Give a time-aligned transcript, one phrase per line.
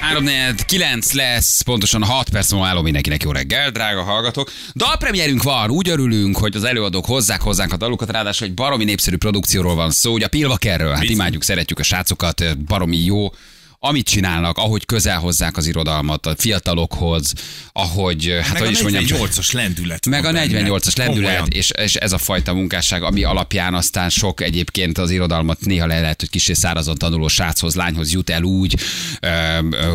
[0.00, 0.24] 3
[0.66, 3.22] 9 lesz, pontosan 6 perc múlva állom mindenkinek.
[3.22, 4.50] Jó reggel, drága hallgatók.
[4.74, 9.16] Dalpremierünk van, úgy örülünk, hogy az előadók hozzák hozzánk a dalukat, ráadásul egy baromi népszerű
[9.16, 13.30] produkcióról van szó, ugye a Pilvakerről, hát imádjuk, szeretjük a srácokat, baromi jó
[13.80, 17.32] amit csinálnak, ahogy közel hozzák az irodalmat a fiatalokhoz,
[17.72, 20.06] ahogy, hát Meg hogy a is mondjam, 48-as lendület.
[20.06, 20.68] meg a van benne.
[20.68, 25.60] 48-as lendület, és, és ez a fajta munkásság, ami alapján aztán sok egyébként az irodalmat
[25.60, 28.76] néha le lehet, hogy kicsi szárazon tanuló sráchoz, lányhoz jut el úgy,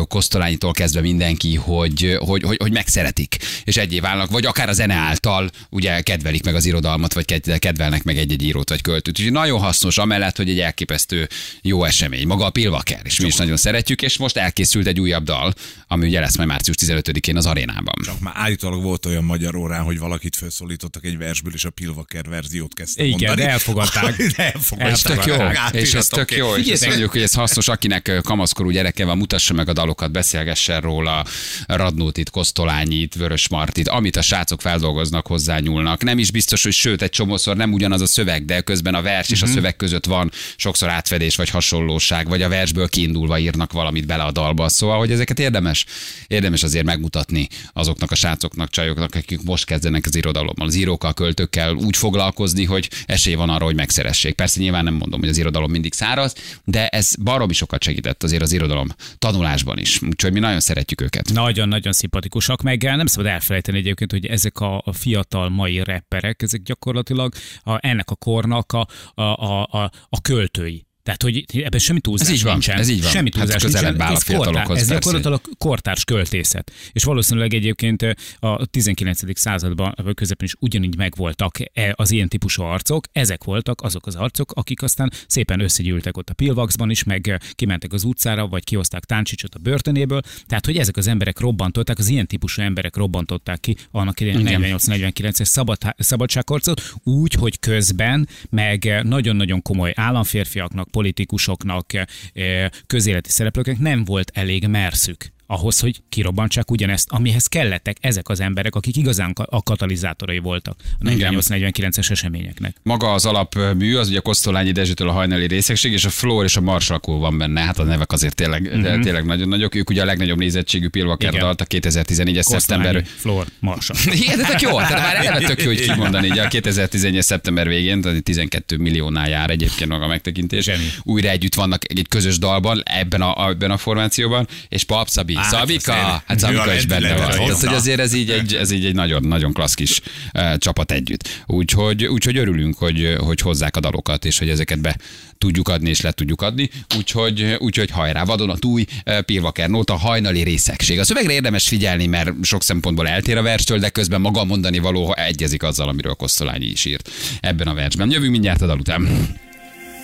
[0.08, 4.94] Kosztolányitól kezdve mindenki, hogy, hogy, hogy, hogy megszeretik, és egyé válnak, vagy akár a zene
[4.94, 9.18] által ugye kedvelik meg az irodalmat, vagy ked- kedvelnek meg egy-egy írót vagy költőt.
[9.18, 11.28] Úgyhogy nagyon hasznos, amellett, hogy egy elképesztő
[11.62, 12.26] jó esemény.
[12.26, 15.54] Maga a Pilvaker, és mi is nagyon szeretjük, és most elkészült egy újabb dal,
[15.88, 17.94] ami ugye lesz majd március 15-én az arénában.
[18.04, 22.24] Csak már állítólag volt olyan magyar órán, hogy valakit felszólítottak egy versből, és a Pilvaker
[22.28, 23.40] verziót kezdte Igen, mondani.
[23.40, 24.16] de elfogadták.
[24.36, 24.94] elfogadták.
[24.94, 25.34] És tök jó,
[25.80, 26.88] és ez tök jó, és Figyeljetek.
[26.88, 31.24] mondjuk, hogy ez hasznos, akinek kamaszkorú gyereke van, mutassa meg a dalokat, beszélgessen róla,
[31.66, 36.02] Radnótit, Kosztolányit, Vörös Martit, amit a srácok feldolgoznak, hozzányúlnak.
[36.02, 39.30] Nem is biztos, hogy sőt, egy csomószor nem ugyanaz a szöveg, de közben a vers
[39.30, 44.06] és a szöveg között van sokszor átfedés vagy hasonlóság, vagy a versből kiindulva írnak valamit
[44.06, 44.68] bele a dalba.
[44.68, 45.84] Szóval, hogy ezeket érdemes,
[46.26, 51.74] érdemes azért megmutatni azoknak a srácoknak, csajoknak, akik most kezdenek az irodalommal, az írókkal, költőkkel
[51.74, 54.34] úgy foglalkozni, hogy esély van arra, hogy megszeressék.
[54.34, 58.42] Persze nyilván nem mondom, hogy az irodalom mindig száraz, de ez baromi sokat segített azért
[58.42, 60.02] az irodalom tanulásban is.
[60.02, 61.32] Úgyhogy mi nagyon szeretjük őket.
[61.32, 67.32] Nagyon-nagyon szimpatikusak, meg nem szabad elfelejteni egyébként, hogy ezek a, fiatal mai rapperek, ezek gyakorlatilag
[67.62, 70.86] a, ennek a kornak a, a, a, a költői.
[71.04, 72.78] Tehát, hogy ebben semmi túlzás Ez így van, nincsen.
[72.78, 73.10] ez így van.
[73.10, 74.06] Semmi Hát túlzás közelebb nincsen.
[74.06, 76.72] áll a Ez, kortár, ez gyakorlatilag kortárs költészet.
[76.92, 78.02] És valószínűleg egyébként
[78.38, 79.38] a 19.
[79.38, 83.06] században közepén is ugyanígy megvoltak e- az ilyen típusú arcok.
[83.12, 87.92] Ezek voltak azok az arcok, akik aztán szépen összegyűltek ott a Pilvaxban is, meg kimentek
[87.92, 90.20] az utcára, vagy kihozták Táncsicsot a börtönéből.
[90.46, 94.62] Tehát, hogy ezek az emberek robbantották, az ilyen típusú emberek robbantották ki annak idején Igen.
[94.78, 104.04] 48-49-es szabad, szabadságharcot, úgy, hogy közben meg nagyon-nagyon komoly államférfiaknak, politikusoknak, eh, közéleti szereplőknek nem
[104.04, 109.62] volt elég merszük ahhoz, hogy kirobbantsák ugyanezt, amihez kellettek ezek az emberek, akik igazán a
[109.62, 111.34] katalizátorai voltak a Igen.
[111.38, 112.76] 48-49-es eseményeknek.
[112.82, 116.60] Maga az alapmű, az ugye Kosztolányi Dezsőtől a hajnali részegség, és a Flór és a
[116.60, 117.60] Marsalkó van benne.
[117.60, 119.00] Hát a nevek azért tényleg, uh-huh.
[119.00, 119.74] tényleg nagyon nagyok.
[119.74, 121.44] Ők ugye a legnagyobb nézettségű Pilvaker Igen.
[121.44, 122.92] dalt a 2014-es szeptember.
[122.92, 123.94] Kosztolányi, Flor, Marsa.
[124.22, 127.68] Igen, de tök jó, tehát már eleve tök jó, hogy kimondani, ugye a 2011 szeptember
[127.68, 130.64] végén, tehát 12 milliónál jár egyébként maga a megtekintés.
[130.64, 130.90] Zseni.
[131.02, 135.80] Újra együtt vannak egy közös dalban, ebben a, ebben a formációban, és Pap Szabi, Hát,
[135.80, 137.30] Szabika, hát Szabika a is benne van.
[137.30, 140.00] Tehát, hogy azért ez így egy, ez így egy nagyon, nagyon klassz kis
[140.34, 141.42] uh, csapat együtt.
[141.46, 144.96] Úgyhogy, úgyhogy örülünk, hogy, hogy hozzák a dalokat, és hogy ezeket be
[145.38, 146.70] tudjuk adni, és le tudjuk adni.
[146.96, 150.98] Úgyhogy, úgyhogy hajrá, vadonatúj uh, Pilvaker nóta, hajnali részegség.
[150.98, 154.78] A szövegre érdemes figyelni, mert sok szempontból eltér a verstől, de közben maga a mondani
[154.78, 158.10] való egyezik azzal, amiről Kosztolányi is írt ebben a versben.
[158.10, 159.02] Jövünk mindjárt a dal után.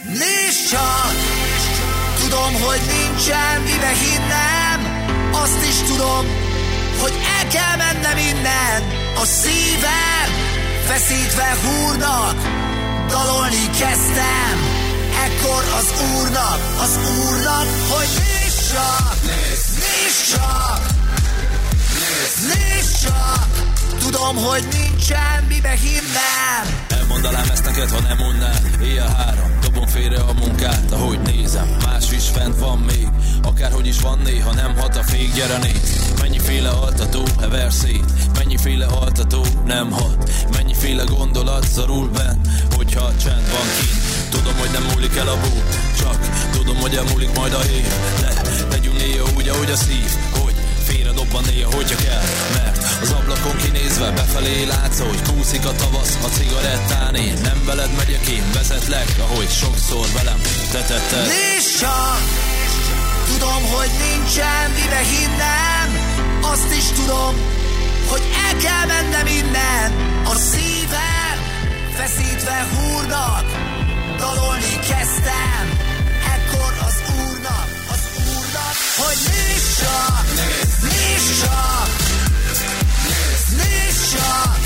[0.06, 1.14] Nézd csak,
[2.22, 4.99] tudom, hogy nincsen mibe hinnem,
[5.32, 6.26] azt is tudom,
[7.00, 8.82] hogy el kell mennem innen.
[9.22, 10.28] A szívem
[10.86, 12.36] feszítve húrnak,
[13.08, 14.56] dalolni kezdtem.
[15.24, 20.80] Ekkor az úrnak, az úrnak, hogy nézd csak, nézd csak,
[22.52, 23.48] nézd csak,
[23.98, 26.84] tudom, hogy nincsen mibe hinnem.
[26.88, 32.12] Elmondanám ezt neked, ha nem mondnál Éjjel három, dobom félre a munkát Ahogy nézem, más
[32.12, 33.08] is fent van még
[33.42, 38.86] Akárhogy is van néha nem hat a fék Gyere nézd, mennyiféle altató hever szét Mennyiféle
[38.86, 40.30] altató nem hat?
[40.52, 42.40] Mennyiféle gondolat szorul benn
[42.76, 44.30] Hogyha csend van kint?
[44.30, 45.62] Tudom, hogy nem múlik el a bú
[45.98, 47.88] Csak tudom, hogy elmúlik majd a hír
[48.20, 48.32] De
[48.70, 50.54] legyünk néha úgy, ahogy a szív Hogy
[50.90, 52.22] félre dobban néha, hogyha kell.
[52.52, 57.14] Mert az ablakon kinézve befelé látsz, hogy kúszik a tavasz a cigarettán.
[57.14, 60.40] Én nem veled megyek, én vezetlek, ahogy sokszor velem
[60.72, 62.49] te tetted Nézd csak,
[63.32, 65.88] tudom, hogy nincsen mibe hinnem,
[66.40, 67.34] azt is tudom,
[68.10, 69.88] hogy el kell mennem innen.
[70.24, 71.36] A szívem
[71.96, 73.44] feszítve húrnak,
[74.18, 75.64] dalolni kezdtem.
[76.34, 80.24] Ekkor az úrnak, az úrnak, hogy nézd csak,
[80.82, 81.88] nézd csak,
[83.60, 84.58] nézd csak,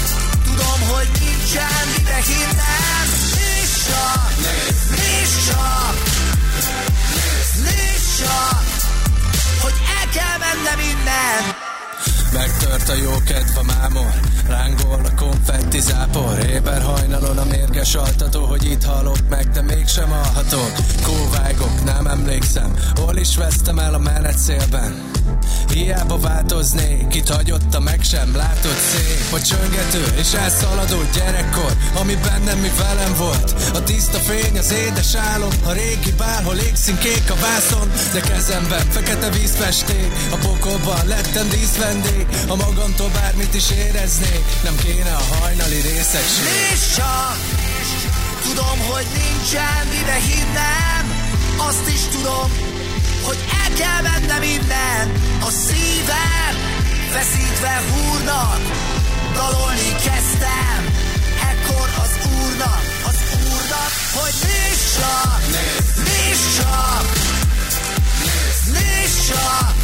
[0.44, 3.06] tudom, hogy nincsen mibe hinnem.
[3.36, 4.32] Nézd csak,
[4.90, 6.23] nézd csak,
[8.24, 8.64] Csak,
[9.62, 11.42] hogy el kell mennem innen.
[12.32, 18.64] Megtört a jó kedve mámor Rángol a konfetti zápor Éber hajnalon a mérges altató Hogy
[18.64, 20.72] itt halok meg, de mégsem alhatok.
[21.02, 25.12] Kóvágok, nem emlékszem Hol is vesztem el a menet szélben?
[25.68, 29.32] Hiába változnék, itt hagyott a meg sem látott szép.
[29.32, 33.54] A csöngető és elszaladó gyerekkor Ami bennem mi velem volt.
[33.74, 37.90] A tiszta fény, az édes álom A régi bár, hol égszín kék a vászon.
[38.12, 42.26] De kezemben fekete vízfesték A pokolban lettem díszvendég.
[42.48, 46.94] A magamtól bármit is éreznék Nem kéne a hajnali részegség.
[46.96, 47.36] Csak!
[48.42, 51.04] Tudom, hogy nincsen mire hinnem.
[51.56, 52.50] Azt is tudom,
[53.22, 55.12] hogy el kell mennem innen.
[55.40, 56.54] A szívem
[57.10, 58.60] feszítve húrnak.
[59.34, 60.80] Dalolni kezdtem.
[61.50, 65.44] Ekkor az úrnak, az úrnak Hogy nézd csak,
[69.28, 69.74] csak!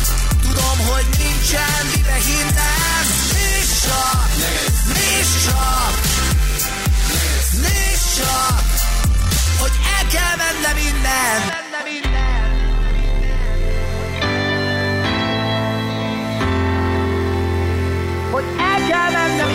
[0.43, 2.80] Tudom, hogy nincsen mire hinnem
[4.87, 5.95] nézd csak
[7.63, 8.65] Nézd csak,
[9.59, 10.31] hogy el kell.
[18.31, 19.49] Hogy el kell mennem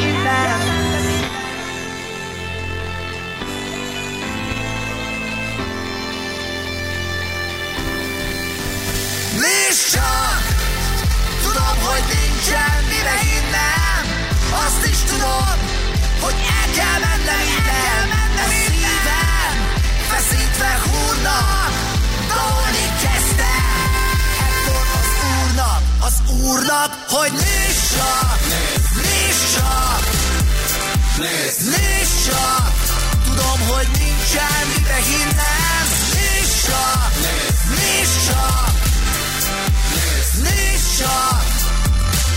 [9.91, 10.43] csak!
[11.41, 13.84] Tudom, hogy nincsen mire hinnem
[14.65, 15.57] Azt is tudom,
[16.21, 18.07] hogy el kell mennem innen.
[18.45, 19.55] A szívem
[20.09, 21.71] feszítve húrnak
[22.27, 23.89] Dalolni kezdtem
[24.45, 26.13] Ekkor az úrnak, az
[26.43, 28.39] úrnak Hogy nézd csak,
[28.95, 29.43] nézd.
[29.55, 30.03] Csak
[31.17, 32.73] Nézd csak
[33.25, 35.85] Tudom, hogy nincsen mire hinnem.
[36.13, 37.11] Nézd csak,
[37.69, 38.73] nézd csak
[40.43, 41.43] Nézd csak,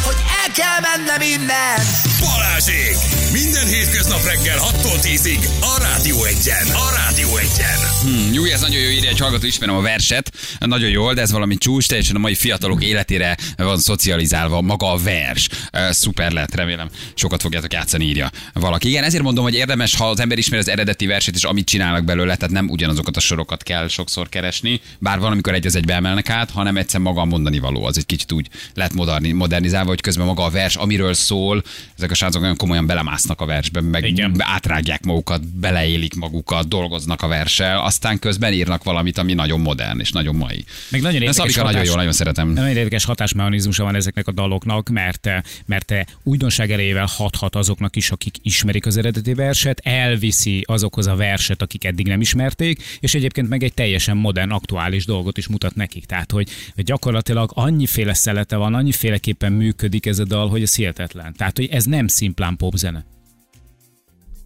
[0.05, 1.81] hogy el kell mennem innen
[2.21, 2.97] Balázsék!
[3.33, 6.67] Minden hétköznap reggel 6-tól 10-ig a Rádió Egyen.
[6.67, 7.79] A Rádió Egyen.
[8.03, 10.33] Hmm, Jó, ez nagyon jó írja, egy hallgató, ismerem a verset.
[10.59, 14.97] Nagyon jól, de ez valami csúcs, teljesen a mai fiatalok életére van szocializálva maga a
[14.97, 15.49] vers.
[15.91, 16.89] Szuper lett, remélem.
[17.15, 18.89] Sokat fogjátok játszani, írja valaki.
[18.89, 22.05] Igen, ezért mondom, hogy érdemes, ha az ember ismeri az eredeti verset, és amit csinálnak
[22.05, 25.95] belőle, tehát nem ugyanazokat a sorokat kell sokszor keresni, bár van, amikor egy az egybe
[25.95, 27.85] emelnek át, hanem egyszer maga a mondani való.
[27.85, 31.63] Az egy kicsit úgy lett moderni, modernizálva, hogy közben maga a vers, amiről szól,
[32.09, 34.35] ezek a srácok nagyon komolyan belemásznak a versbe, meg Igen.
[34.39, 40.13] átrágják magukat, beleélik magukat, dolgoznak a verssel, aztán közben írnak valamit, ami nagyon modern és
[40.13, 40.65] nagyon mai.
[40.91, 42.49] Meg nagyon De érdekes Szabika nagyon hatás- jó, nagyon szeretem.
[42.49, 45.29] Nagyon érdekes hatásmechanizmusa van ezeknek a daloknak, mert,
[45.67, 51.63] mert újdonság erejével hathat azoknak is, akik ismerik az eredeti verset, elviszi azokhoz a verset,
[51.63, 56.05] akik eddig nem ismerték, és egyébként meg egy teljesen modern, aktuális dolgot is mutat nekik.
[56.05, 61.35] Tehát, hogy hogy gyakorlatilag annyiféle szelete van, annyiféleképpen működik ez a dal, hogy ez hihetetlen.
[61.37, 63.05] Tehát, hogy ez nem szimplán popzene.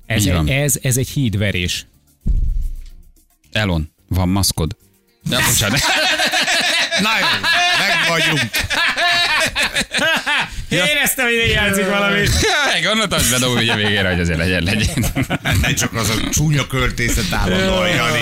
[0.06, 0.48] Ez, van.
[0.48, 1.86] ez, ez egy hídverés.
[3.52, 4.76] Elon, van maszkod?
[5.30, 5.80] Ja, bocsánat.
[7.00, 7.26] Na jó,
[7.78, 8.50] meg vagyunk.
[10.68, 12.26] Éreztem, hogy játszik valami.
[12.82, 15.04] Gondoltam, hogy bedobom ugye végére, hogy azért legyen, legyen.
[15.60, 18.20] Ne csak az a csúnya költészet állandóan, Jani.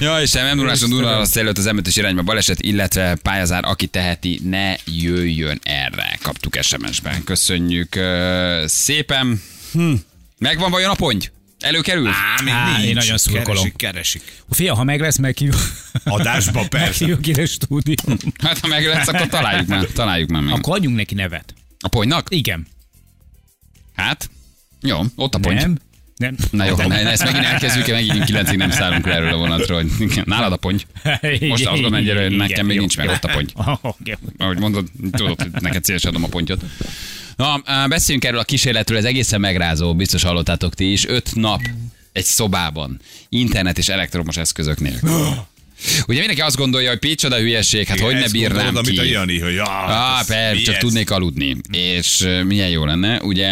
[0.00, 4.40] Ja, és nem nuláson durva azt előtt az emetes irányba baleset, illetve pályázár, aki teheti,
[4.44, 6.18] ne jöjjön erre.
[6.22, 7.24] Kaptuk SMS-ben.
[7.24, 9.42] Köszönjük ö, szépen.
[9.72, 9.92] Hm.
[10.38, 11.24] Megvan vajon a ponty?
[11.60, 12.06] Előkerül?
[12.08, 12.88] Á, még Á, nincs.
[12.88, 13.46] én nagyon szurkolom.
[13.54, 14.22] Keresik, keresik.
[14.50, 15.60] Fia, ha meg lesz, meghívjuk.
[16.04, 16.86] Adásba persze.
[16.86, 17.94] Meghívjuk ide stúdió.
[18.42, 19.86] Hát ha meg lesz, akkor találjuk már.
[19.86, 20.52] Találjuk már meg.
[20.54, 21.54] Akkor adjunk neki nevet.
[21.80, 22.26] A ponynak?
[22.30, 22.66] Igen.
[23.94, 24.30] Hát,
[24.82, 25.54] jó, ott a ponty.
[25.60, 25.78] Nem?
[26.16, 26.36] Nem.
[26.50, 29.82] Na jó, ne, ezt megint elkezdjük, megint kilencig nem szállunk le erről a vonatról.
[29.82, 30.82] hogy igen, Nálad a ponty.
[31.40, 33.52] Most azt gondolom hogy nekem még nincs meg ott a ponty.
[34.38, 36.64] Ahogy mondod, tudod, hogy neked szívesen adom a pontyot.
[37.36, 41.06] Na, beszéljünk erről a kísérletről, ez egészen megrázó, biztos hallottátok ti is.
[41.06, 41.60] Öt nap
[42.12, 45.10] egy szobában, internet és elektromos eszközök nélkül.
[46.08, 49.10] Ugye mindenki azt gondolja, hogy picsoda hülyeség, hát hogy ne bírnám gondolod, amit a ki.
[49.10, 50.80] Jani, hogy ah, persze, csak ez?
[50.80, 51.56] tudnék aludni.
[51.70, 53.20] És milyen jó lenne.
[53.22, 53.48] Ugye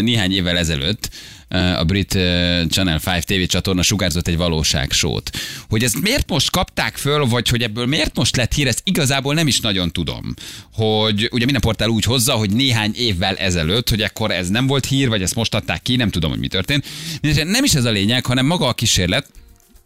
[0.00, 1.10] néhány évvel ezelőtt
[1.52, 2.20] a brit uh,
[2.68, 5.30] Channel 5 TV csatorna sugárzott egy valóságsót.
[5.68, 9.34] Hogy ezt miért most kapták föl, vagy hogy ebből miért most lett hír, ezt igazából
[9.34, 10.34] nem is nagyon tudom.
[10.72, 14.86] Hogy ugye minden portál úgy hozza, hogy néhány évvel ezelőtt, hogy ekkor ez nem volt
[14.86, 16.86] hír, vagy ezt most adták ki, nem tudom, hogy mi történt.
[17.44, 19.30] Nem is ez a lényeg, hanem maga a kísérlet,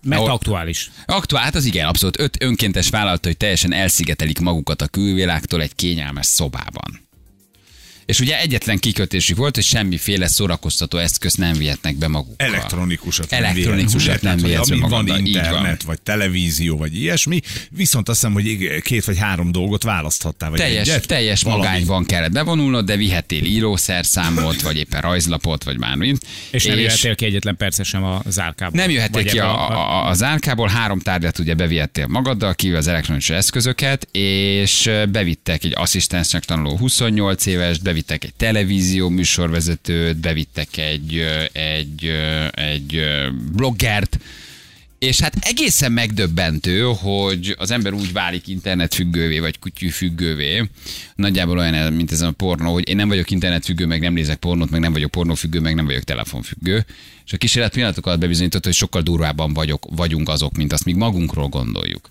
[0.02, 0.90] Mert Ahol- aktuális.
[1.06, 2.20] Aktuál, hát az igen, abszolút.
[2.20, 7.05] Öt önkéntes vállalta, hogy teljesen elszigetelik magukat a külvilágtól egy kényelmes szobában.
[8.06, 12.46] És ugye egyetlen kikötésük volt, hogy semmiféle szórakoztató eszközt nem vihetnek be magukkal.
[12.46, 15.44] Elektronikusat Elektronikusat nem vihetsz, vihetsz be ami van így van.
[15.44, 20.58] internet, vagy televízió, vagy ilyesmi, viszont azt hiszem, hogy két vagy három dolgot választhattál, vagy
[20.58, 21.06] Teljes, egyet.
[21.06, 21.62] teljes Valami.
[21.62, 26.26] magányban kellett bevonulnod, de vihettél írószerszámot, vagy éppen rajzlapot, vagy bármit.
[26.50, 28.80] És nem jöttél ki egyetlen percet sem a zárkából.
[28.80, 32.86] Nem jöhettél Vagy ki a, a, a zárkából, három tárgyat ugye bevihettél magaddal, kívül az
[32.86, 41.24] elektronikus eszközöket, és bevittek egy asszisztensnek tanuló 28 éves, bevittek egy televízió műsorvezetőt, bevittek egy,
[41.52, 42.12] egy,
[42.52, 43.00] egy
[43.52, 44.18] bloggert,
[44.98, 50.68] és hát egészen megdöbbentő, hogy az ember úgy válik internetfüggővé, vagy kutyűfüggővé,
[51.14, 54.70] nagyjából olyan, mint ez a pornó, hogy én nem vagyok internetfüggő, meg nem nézek pornót,
[54.70, 56.84] meg nem vagyok pornófüggő, meg nem vagyok telefonfüggő.
[57.26, 60.94] És a kísérlet pillanatok alatt bebizonyította, hogy sokkal durvábban vagyok, vagyunk azok, mint azt még
[60.94, 62.10] magunkról gondoljuk.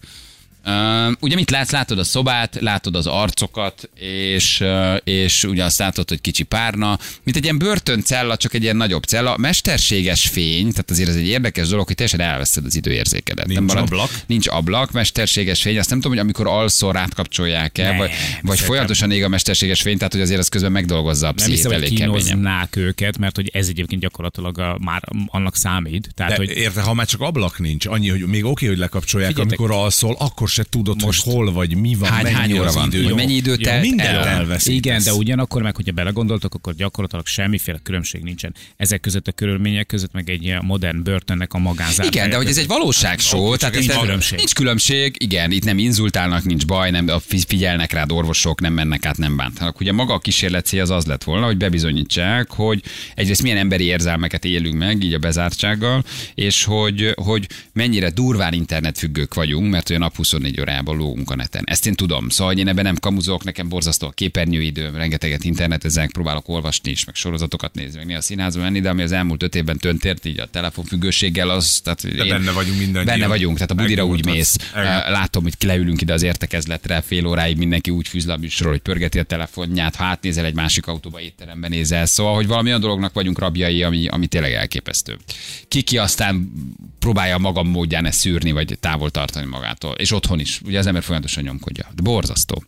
[0.67, 1.72] Uh, ugye mit látsz?
[1.72, 7.00] Látod a szobát, látod az arcokat, és, uh, és ugye azt látod, hogy kicsi párna,
[7.24, 9.38] mint egy ilyen börtöncella, csak egy ilyen nagyobb cella.
[9.38, 13.45] Mesterséges fény, tehát azért ez egy érdekes dolog, hogy teljesen elveszed az időérzékedet.
[13.48, 14.10] Nincs ablak?
[14.25, 15.77] Nincs ablak, mesterséges fény.
[15.77, 19.98] Azt nem tudom, hogy amikor alszol rátkapcsolják-e, Nem, vagy, vagy folyamatosan ég a mesterséges fény,
[19.98, 22.24] tehát hogy azért az közben megdolgozza a Nem hiszem, pszichét hogy elég keményen.
[22.25, 26.10] kínoznák őket, mert hogy ez egyébként gyakorlatilag a, már annak számít.
[26.15, 29.29] Tehát, De hogy érte, ha már csak ablak nincs, annyi, hogy még oké, hogy lekapcsolják,
[29.29, 29.60] Figyeljetek.
[29.60, 32.72] amikor alszol, akkor se tudod, most hogy hol vagy, mi van, Hány- mennyi hány óra
[32.72, 33.04] van, idő.
[33.04, 34.28] hogy mennyi időt telt mindent el.
[34.28, 34.76] elveszítesz.
[34.76, 38.56] Igen, de ugyanakkor meg, hogyha belegondoltok, akkor gyakorlatilag semmiféle különbség nincsen.
[38.78, 42.06] Ezek között a körülmények között, meg egy modern börtönnek a magánzár.
[42.06, 44.38] Igen, de hogy ez egy valóságshow, Akkor tehát nincs különbség.
[44.38, 49.06] nincs különbség, igen, itt nem inzultálnak, nincs baj, nem fi- figyelnek rád orvosok, nem mennek
[49.06, 49.80] át, nem bántanak.
[49.80, 52.82] Ugye maga a kísérlet célja az az lett volna, hogy bebizonyítsák, hogy
[53.16, 56.04] egyrészt milyen emberi érzelmeket élünk meg, így a bezártsággal,
[56.36, 61.64] és hogy, hogy mennyire durván internetfüggők vagyunk, mert olyan nap 24 órában lógunk a neten.
[61.66, 66.12] Ezt én tudom, szóval hogy én ebben nem kamuzok, nekem borzasztó a képernyőidőm, rengeteget internetezek,
[66.12, 69.56] próbálok olvasni is, meg sorozatokat nézni, meg néha színházba menni, de ami az elmúlt öt
[69.56, 73.18] évben töntért, így a telefonfüggőséggel, az, tehát De benne vagyunk mindannyian.
[73.18, 74.56] Benne vagyunk, tehát a budira úgy mész.
[75.08, 78.82] Látom, hogy leülünk ide az értekezletre, fél óráig mindenki úgy fűz le a műsorról, hogy
[78.82, 82.06] pörgeti a telefonját, ha átnézel egy másik autóba, étteremben nézel.
[82.06, 85.18] Szóval, hogy valami olyan dolognak vagyunk rabjai, ami, ami tényleg elképesztő.
[85.68, 86.52] Kiki aztán
[87.06, 89.94] próbálja a maga módján ezt szűrni, vagy távol tartani magától.
[89.94, 90.62] És otthon is.
[90.66, 91.88] Ugye az ember folyamatosan nyomkodja.
[91.96, 92.64] De borzasztó.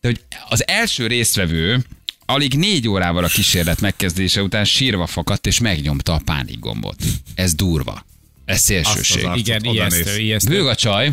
[0.00, 1.84] De hogy az első résztvevő
[2.26, 7.02] alig négy órával a kísérlet megkezdése után sírva fakadt, és megnyomta a pánikgombot.
[7.34, 8.04] Ez durva.
[8.44, 9.24] Ez szélsőség.
[9.24, 10.50] Azt az Igen, ijesztő, ijesztő.
[10.50, 11.12] Bőg a csaj,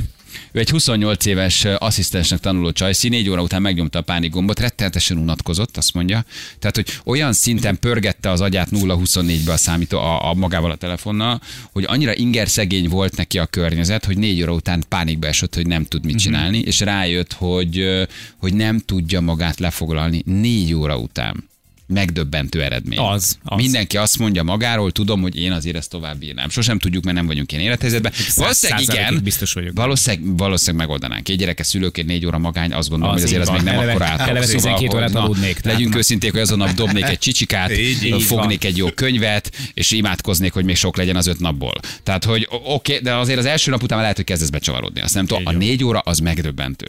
[0.52, 5.78] ő egy 28 éves asszisztensnek tanuló csajszi, négy óra után megnyomta a pánikgombot, rettenetesen unatkozott,
[5.78, 6.26] azt mondja.
[6.60, 11.42] Tehát, hogy olyan szinten pörgette az agyát 0-24-be a számító a, a magával a telefonnal,
[11.72, 15.68] hogy annyira inger szegény volt neki a környezet, hogy négy óra után pánikba esett, hogy
[15.68, 18.08] nem tud mit csinálni, és rájött, hogy,
[18.38, 21.50] hogy nem tudja magát lefoglalni négy óra után.
[21.88, 23.00] Megdöbbentő eredmény.
[23.00, 23.58] Az, az.
[23.62, 26.50] Mindenki azt mondja magáról, tudom, hogy én azért ezt tovább bírnám.
[26.50, 28.12] Sosem tudjuk, mert nem vagyunk ilyen élethelyzetben.
[28.36, 29.20] Valószínűleg igen.
[29.24, 29.72] biztos vagyok.
[29.76, 31.30] Valószínűleg, valószínűleg megoldanánk.
[31.30, 33.66] Egy gyereke szülőként négy óra magány, azt gondolom, Az hogy azért ez még van.
[33.66, 34.28] nem Eleve- akkor átok.
[34.28, 38.04] eleve 12 hogy órát na, aludnék, Legyünk őszinték, hogy azon nap dobnék egy csicsikát, Így,
[38.04, 41.74] így fognék egy jó könyvet, és imádkoznék, hogy még sok legyen az öt napból.
[42.04, 45.02] Tehát, hogy oké, de azért az első nap után lehet, hogy kezdesz becsavarodni.
[45.02, 45.58] Azt nem tudom, a van.
[45.60, 46.88] négy óra az megdöbbentő.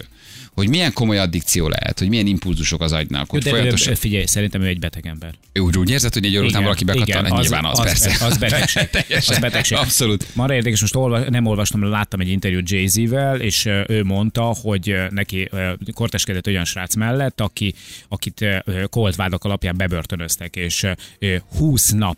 [0.55, 3.95] Hogy milyen komoly addikció lehet, hogy milyen impulzusok az agynak, hogy De, de, folyamatosan.
[3.95, 5.35] figyelj, szerintem ő egy beteg ember.
[5.52, 7.26] Ő úgy, úgy érzed, hogy egy óra után valaki bekattan?
[7.26, 8.26] igen, Nyilván az, persze.
[8.26, 8.90] Az betegség.
[8.90, 9.35] Teljesen.
[9.35, 9.78] az betegség.
[9.78, 10.35] Abszolút.
[10.35, 14.97] Marra érdekes, most olva, nem olvastam, láttam egy interjút Jay-Z-vel, és ö, ő mondta, hogy
[15.11, 15.50] neki
[15.92, 17.75] korteskedett olyan srác mellett, aki,
[18.09, 18.45] akit
[18.90, 20.87] kolt vádak alapján bebörtönöztek, és
[21.18, 22.16] ö, 20 nap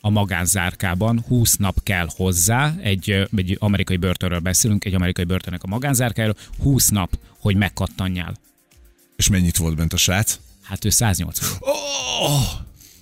[0.00, 5.66] a magánzárkában 20 nap kell hozzá, egy, egy amerikai börtönről beszélünk, egy amerikai börtönnek a
[5.66, 8.36] magánzárkájáról, 20 nap, hogy megkattanjál.
[9.16, 10.38] És mennyit volt bent a srác?
[10.68, 11.48] Hát ő 180.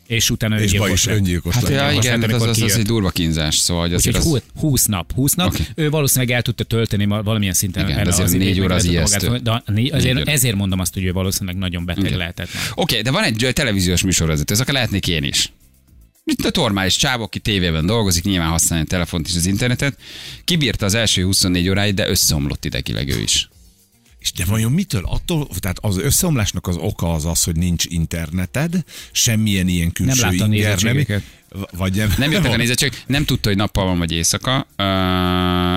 [0.06, 3.10] És utána És öngyilkos is öngyilkos Hát ja, igen, hát, az, az, az, egy durva
[3.10, 4.42] kínzás, szóval hogy azért Úgyhogy az...
[4.52, 5.46] hú- 20 nap, 20 nap.
[5.52, 5.66] Okay.
[5.74, 7.88] Ő valószínűleg el tudta tölteni valamilyen szinten.
[7.88, 9.26] Igen, azért az négy óra az ijesztő.
[9.26, 9.62] magát- De
[9.96, 12.18] azért, Négy ezért mondom azt, hogy ő valószínűleg nagyon beteg Igen.
[12.18, 12.48] lehetett.
[12.74, 15.52] Oké, de van egy televíziós műsorvezető, ez akár lehetnék én is.
[16.24, 19.98] Mint a normális csávó, aki tévében dolgozik, nyilván használja a telefont és az internetet.
[20.44, 23.48] Kibírta az első 24 óráit, de összeomlott idegileg ő is.
[24.26, 25.02] És de vajon mitől?
[25.04, 30.44] Attól, tehát az összeomlásnak az oka az az, hogy nincs interneted, semmilyen ilyen külső látta
[30.44, 31.04] a inger, nem,
[31.76, 34.66] vagy nem, Nem jöttek a nézettség, nem tudta, hogy nappal van vagy éjszaka,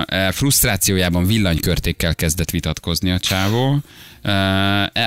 [0.10, 3.80] Eh, Frusztrációjában villanykörtékkel kezdett vitatkozni a csávó.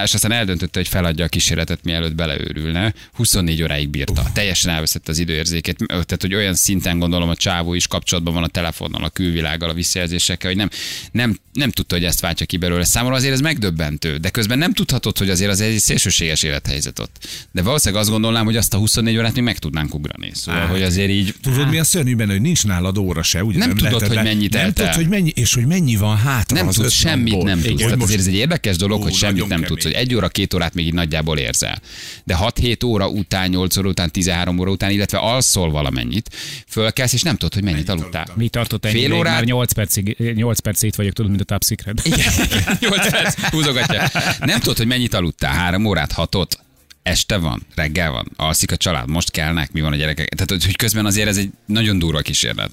[0.04, 2.94] És aztán eldöntötte, hogy feladja a kísérletet, mielőtt beleőrülne.
[3.12, 4.22] 24 óráig bírta.
[4.34, 5.76] Teljesen elveszette az időérzékét.
[5.86, 9.74] Tehát, hogy olyan szinten gondolom a csávó is kapcsolatban van a telefonnal, a külvilággal, a
[9.74, 10.68] visszajelzésekkel, hogy nem,
[11.12, 12.84] nem, nem tudta, hogy ezt váltja ki belőle.
[12.84, 14.16] Számomra azért ez megdöbbentő.
[14.16, 17.26] De közben nem tudhatod, hogy azért az egy szélsőséges élethelyzet ott.
[17.52, 20.30] De valószínűleg azt gondolnám, hogy azt a 24 órát mi meg tudnánk ugrani.
[20.34, 21.34] Szóval, Á, hogy azért így.
[21.42, 23.58] Tudod, mi a szörnyű benne, hogy nincs nálad óra se, ugye?
[23.58, 26.70] Nem tudod, leheted hogy mennyit Nem tudod, hogy mennyi, és hogy mennyi van hátra Nem
[26.70, 27.76] tudsz semmit, nem tudsz.
[27.76, 29.66] Tehát most- azért ez egy érdekes dolog, Ó, hogy semmit nem kemény.
[29.66, 31.80] tudsz, hogy egy óra, két órát még így nagyjából érzel.
[32.24, 36.30] De 6-7 óra után, 8 óra után, 13 óra után, illetve alszol valamennyit,
[36.68, 38.26] fölkelsz, és nem tudod, hogy mennyit aludtál.
[38.34, 39.34] Mi tartott ennyi Fél órát?
[39.34, 42.06] Már 8 percig, 8 percig itt vagyok, tudod, mint a Top Secret.
[42.06, 42.32] Igen,
[42.80, 44.10] 8 perc, húzogatja.
[44.40, 46.58] Nem tudod, hogy mennyit aludtál, három órát, hatot.
[47.02, 50.28] Este van, reggel van, alszik a család, most kelnek, mi van a gyerekek.
[50.28, 52.70] Tehát, hogy- hogy közben azért ez egy nagyon durva kísérlet.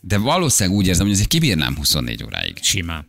[0.00, 2.56] De valószínűleg úgy érzem, hogy azért kibírnám 24 óráig.
[2.62, 3.06] Simán.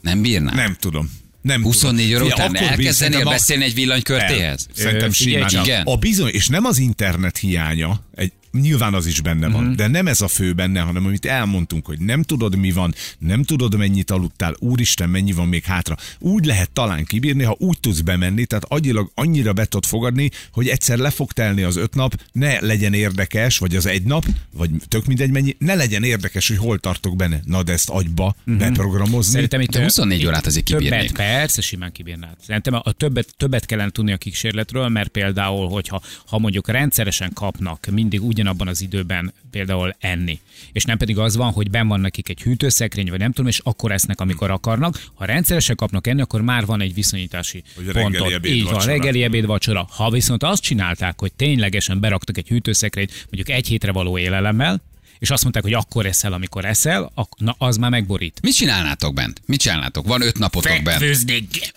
[0.00, 0.54] Nem bírnám?
[0.54, 1.10] Nem tudom.
[1.42, 4.66] Nem 24 óra után elkezdenél a- beszélni egy villanykörtéhez?
[4.68, 4.84] El.
[4.84, 5.48] Szerintem simán.
[5.62, 5.82] igen.
[5.86, 9.74] A bizony, és nem az internet hiánya, egy, nyilván az is benne van, Mhm.
[9.74, 13.42] de nem ez a fő benne, hanem amit elmondtunk, hogy nem tudod mi van, nem
[13.42, 15.96] tudod mennyit aludtál, úristen, mennyi van még hátra.
[16.18, 20.68] Úgy lehet talán kibírni, ha úgy tudsz bemenni, tehát agyilag annyira be tudod fogadni, hogy
[20.68, 24.70] egyszer le fog telni az öt nap, ne legyen érdekes, vagy az egy nap, vagy
[24.88, 27.40] tök mindegy mennyi, ne legyen érdekes, hogy hol tartok benne.
[27.44, 29.32] Na de ezt agyba beprogramozni.
[29.32, 31.12] Szerintem itt De 24 órát azért Többet, kibírnék.
[31.12, 32.36] persze, simán kibírnád.
[32.46, 37.86] Szerintem a többet, többet kellene tudni a kísérletről, mert például, hogyha ha mondjuk rendszeresen kapnak
[37.90, 40.40] mindig ugyanabban az időben például enni,
[40.72, 43.58] és nem pedig az van, hogy ben van nekik egy hűtőszekrény, vagy nem tudom, és
[43.58, 45.04] akkor esznek, amikor akarnak.
[45.14, 49.46] Ha rendszeresen kapnak enni, akkor már van egy viszonyítási Hogy reggeli Így van, reggeli ebéd,
[49.46, 49.86] vacsora.
[49.90, 54.82] Ha viszont azt csinálták, hogy ténylegesen beraktak egy hűtőszekrényt, mondjuk egy hétre való élelemmel,
[55.22, 58.38] és azt mondták, hogy akkor eszel, amikor eszel, ak- na az már megborít.
[58.42, 59.40] Mit csinálnátok bent?
[59.46, 60.06] Mit csinálnátok?
[60.06, 61.00] Van öt napotok bent.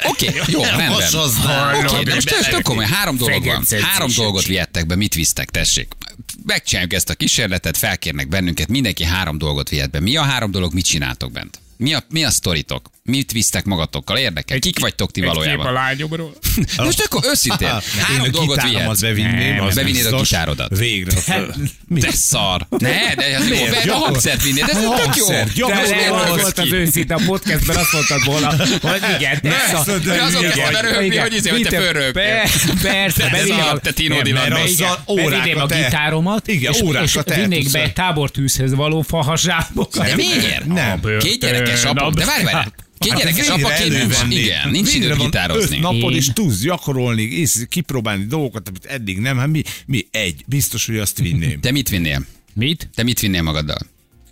[0.04, 1.02] Oké, jó, rendben.
[1.86, 3.56] Oké, de most tök, tök komoly, három dolog van.
[3.82, 5.94] Három dolgot vihettek be, mit visztek, tessék.
[6.46, 10.00] Megcsináljuk ezt a kísérletet, felkérnek bennünket, mindenki három dolgot vihet be.
[10.00, 11.60] Mi a három dolog, mit csináltok bent?
[11.78, 12.90] Mi a, mi a sztoritok?
[13.10, 14.18] Mit visztek magatokkal?
[14.18, 14.60] Érdekel?
[14.60, 15.74] Kik vagytok ti valójában?
[15.74, 16.34] lányomról.
[16.76, 17.68] De most akkor őszintén,
[18.02, 19.16] három Én a dolgot gitáromat vihet.
[19.16, 20.78] bevinném, Nem, az bevinnéd a gitárodat.
[20.78, 21.14] Végre.
[21.88, 22.68] De szar.
[22.70, 23.84] Ne, de ez jó, Miért?
[23.86, 25.28] de a hangszert vinnéd, ez tök jó.
[25.70, 28.48] Az rögöz volt az őszinte, a podcastben azt mondtad volna,
[28.82, 29.78] hogy igen, de Ne,
[30.24, 32.12] azon kezdve röhögni, hogy izé, hogy te.
[32.12, 32.50] Pe-
[32.82, 36.82] Persze, bevinném a- te Tino bevinném a gitáromat, és,
[37.36, 40.06] vinnék be egy tábortűzhez való fahasábokat.
[40.06, 40.66] De miért?
[40.66, 41.00] Nem.
[41.20, 42.68] Két gyerekes apa, de várj, várj.
[42.98, 44.36] Két Hát gyerekes végre apa, elővenni.
[44.36, 45.75] Igen, nincs Végre idő van gitározni.
[45.75, 49.38] Öt napod is tudsz gyakorolni, és kipróbálni dolgokat, amit eddig nem.
[49.38, 50.43] Hát mi, mi egy.
[50.48, 51.60] Biztos, hogy azt vinném.
[51.60, 52.26] Te mit vinnél?
[52.54, 52.89] Mit?
[52.96, 53.78] Te mit vinnél magaddal?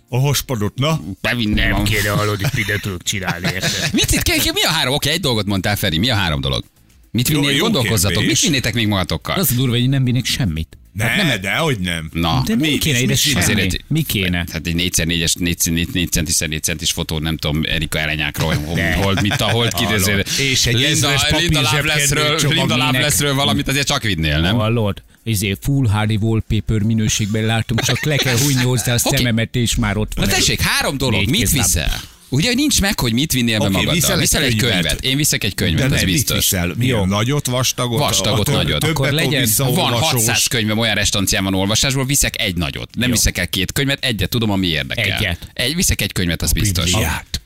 [0.08, 1.00] A hospadot, na?
[1.20, 1.74] Bevinném.
[1.74, 3.46] a- kéne hallod, hogy mindent tudok csinálni?
[3.92, 4.36] Mit itt kell?
[4.52, 4.94] Mi a három?
[4.94, 5.98] Oké, egy dolgot mondtál, Feri.
[5.98, 6.64] Mi a három dolog?
[7.10, 7.50] Mit vinnél?
[7.50, 8.24] jó Gondolkozzatok.
[8.24, 9.38] Mit vinnétek még magatokkal?
[9.38, 10.78] Az a durva, hogy nem vinnék semmit.
[10.94, 12.10] Ne, de hogy nem.
[12.12, 12.42] Na.
[12.46, 13.68] De mi kéne ide semmi?
[13.86, 14.44] Mi kéne?
[14.52, 18.54] Hát egy 4x4-es, 4 centis, 4 centis fotó, nem tudom, Erika Elenyákról,
[19.02, 20.18] hol, mit, a hol kidezél.
[20.38, 22.76] És egy Linda, Linda Loveless-ről, Linda.
[22.76, 24.54] Loveless-ről valamit azért csak vinnél, nem?
[24.56, 25.02] Hallod?
[25.24, 29.96] Izé, full HD wallpaper minőségben látunk, csak le kell hújni hozzá a szememet, és már
[29.96, 30.30] ott Na van.
[30.30, 32.00] tessék, három dolog, mit viszel?
[32.34, 33.94] Ugye nincs meg, hogy mit vinnél be Oké, magaddal.
[33.94, 34.80] viszel egy Viszel egy könyvet.
[34.80, 35.04] könyvet.
[35.04, 36.36] Én viszek egy De könyvet, nem, mit biztos.
[36.36, 36.72] viszel?
[36.76, 37.98] Milyen nagyot, vastagot?
[37.98, 38.84] Vastagot, a nagyot.
[38.84, 39.48] Akkor legyen-.
[39.56, 42.88] Van 600 könyvem olyan restancián van olvasásból, viszek egy nagyot.
[42.94, 43.14] Nem Jó.
[43.14, 45.16] viszek el két könyvet, egyet tudom, ami érdekel.
[45.16, 45.48] Egyet.
[45.52, 46.84] Egy, viszek egy könyvet, az biztos.
[46.84, 47.40] Bibliát.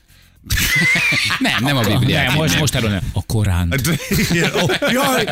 [1.39, 2.27] Nem, nem a Bibliát.
[2.27, 3.01] Nem, most, most erről nem.
[3.13, 3.73] A Korán.
[4.63, 5.25] Ó, Jaj!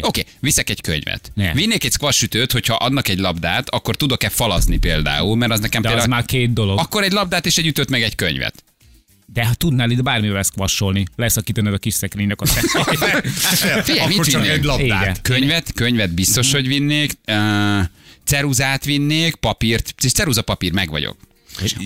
[0.00, 1.30] Oké, viszek egy könyvet.
[1.34, 1.52] Ne.
[1.52, 5.88] Vinnék egy squash hogyha adnak egy labdát, akkor tudok-e falazni például, mert az nekem De
[5.88, 6.14] az például...
[6.14, 6.78] már két dolog.
[6.78, 8.64] Akkor egy labdát és egy ütőt meg egy könyvet.
[9.26, 12.46] De ha tudnál itt bármivel squasholni, leszakítanod a kis szekrénynek a.
[13.82, 14.56] Figyelj, mit Akkor csak vinnék?
[14.58, 15.02] egy labdát.
[15.02, 15.16] Igen.
[15.22, 16.56] Könyvet, könyvet biztos, Mhm.
[16.56, 17.12] hogy vinnék.
[17.26, 17.80] Uh,
[18.24, 21.16] ceruzát vinnék, papírt, és ceruza papír, meg vagyok.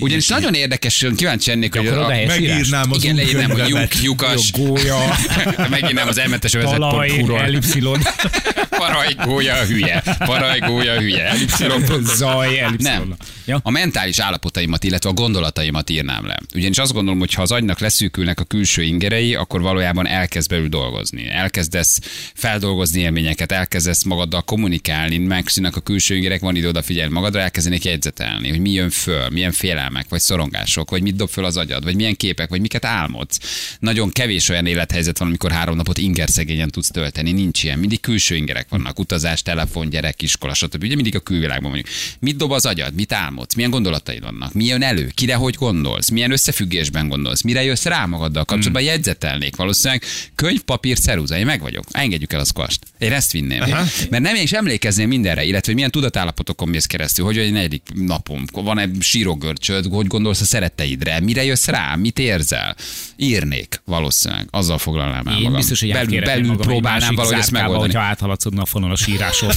[0.00, 2.07] Ugyanis nagyon érdekes, kíváncsi lennék, hogy a?
[2.26, 4.98] Megírnám az igen, leírnám, hogy lyuk, lyukas, gólya,
[5.70, 7.40] megírnám az elmentes talaj, övezet.hu-ról.
[7.40, 8.02] ellipszilon,
[8.70, 11.83] Parajgója hülye, parajgója hülye, elipszilon.
[12.16, 13.07] zaj, ellipszilon.
[13.09, 13.16] Nem.
[13.46, 13.61] Ja?
[13.62, 16.38] A mentális állapotaimat, illetve a gondolataimat írnám le.
[16.54, 20.68] Ugyanis azt gondolom, hogy ha az agynak leszűkülnek a külső ingerei, akkor valójában elkezd belül
[20.68, 21.28] dolgozni.
[21.28, 22.00] Elkezdesz
[22.35, 28.48] feldolgozni élményeket, elkezdesz magaddal kommunikálni, megszűnnek a külső ingerek, van idő odafigyelni magadra, elkezdenék jegyzetelni,
[28.48, 31.96] hogy mi jön föl, milyen félelmek, vagy szorongások, vagy mit dob föl az agyad, vagy
[31.96, 33.38] milyen képek, vagy miket álmodsz.
[33.78, 37.32] Nagyon kevés olyan élethelyzet van, amikor három napot ingerszegényen tudsz tölteni.
[37.32, 37.78] Nincs ilyen.
[37.78, 38.98] Mindig külső ingerek vannak.
[38.98, 40.82] Utazás, telefon, gyerek, iskola, stb.
[40.82, 41.94] Ugye mindig a külvilágban mondjuk.
[42.18, 42.94] Mit dob az agyad?
[42.94, 43.36] Mit álmodsz?
[43.37, 47.85] Álmodsz, milyen gondolataid vannak, mi jön elő, kire hogy gondolsz, milyen összefüggésben gondolsz, mire jössz
[47.85, 48.90] rá magaddal kapcsolatban, hmm.
[48.90, 49.57] jegyzetelnék.
[49.57, 50.03] Valószínűleg
[50.35, 51.85] könyv, papír, ceruza, én meg vagyok.
[51.90, 52.83] Engedjük el a squasht.
[52.99, 53.62] Én ezt vinném.
[53.62, 53.85] Aha.
[54.11, 58.44] Mert nem is emlékezném mindenre, illetve hogy milyen tudatállapotokon mész keresztül, hogy egy negyedik napom,
[58.53, 62.77] van egy sírogörcsöd, hogy gondolsz a szeretteidre, mire jössz rá, mit érzel.
[63.16, 65.53] Írnék valószínűleg, azzal foglalnám el magam.
[65.53, 67.83] biztos, hogy belül, belül próbálnám valahogy ezt megoldani.
[67.83, 69.51] hogyha áthaladsz a fonon a síráson.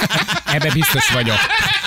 [0.56, 1.38] Ebbe biztos vagyok.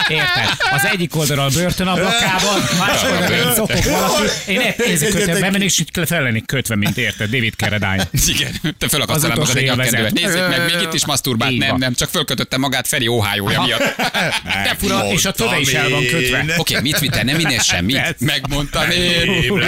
[0.07, 0.49] Érted?
[0.71, 4.51] Az egyik oldalon börtönablakában, más oldalon szopok valaki.
[4.51, 8.01] Én egy pénzkötőbe bemenni, és így fel lennék kötve, mint érted, David Keredány.
[8.35, 10.09] Igen, te talán magad egy nyakkendővel.
[10.13, 11.57] Nézzék meg, még itt is masturbált.
[11.57, 13.95] Nem, nem, csak fölkötötte magát Feri óhájója miatt.
[14.65, 16.45] De fura, és a töve is el van kötve.
[16.57, 17.23] Oké, mit vittél?
[17.23, 18.19] Nem vinnél semmit?
[18.19, 19.61] Megmondtam én.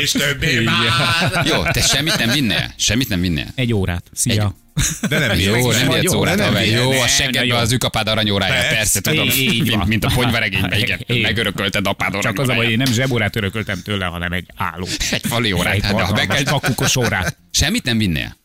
[0.00, 1.46] És többé már.
[1.46, 2.74] Jó, te semmit nem vinnél?
[2.76, 3.46] Semmit nem vinnél?
[3.54, 4.04] Egy órát.
[4.12, 4.65] Szia.
[5.08, 5.80] De nem Jó, vihetsz.
[5.80, 6.66] nem jó, órát, nem haver.
[6.66, 7.56] Jó, a seggedbe jó.
[7.56, 8.52] az ükapád aranyórája.
[8.52, 8.74] Persze.
[8.74, 9.26] Persze, tudom.
[9.26, 11.00] Mint, mint a ponyvaregényben, igen.
[11.22, 12.70] Megörökölted apád Csak az a baj, aranyóráját.
[12.70, 14.86] én nem zsebórát örököltem tőle, hanem egy álló.
[15.10, 15.74] Egy fali órát.
[15.74, 17.36] Egy Hát, de ha be hatalmas kell- kakukos órát.
[17.50, 18.36] Semmit nem vinnél?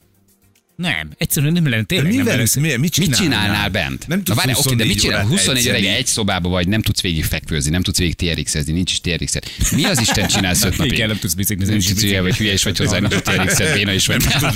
[0.76, 2.50] Nem, egyszerűen nem lenne, De tényleg nem mivel, lenne.
[2.56, 3.22] mi, mit Mit csinálnál?
[3.22, 4.08] csinálnál bent?
[4.08, 5.18] Nem Na tudsz várjál, oké, de mit 24 csinál?
[5.18, 8.92] órát 24 óráig egy szobába vagy, nem tudsz végig fekvőzni, nem tudsz végig TRX-ezni, nincs
[8.92, 9.34] is trx
[9.76, 10.94] Mi az Isten csinálsz öt napig?
[10.94, 14.06] Igen, nem tudsz biciklizni, Nincs hülye, vagy hülye is vagy hozzá, nincs TRX-ed, béna is
[14.08, 14.24] vagy.
[14.24, 14.52] Így van,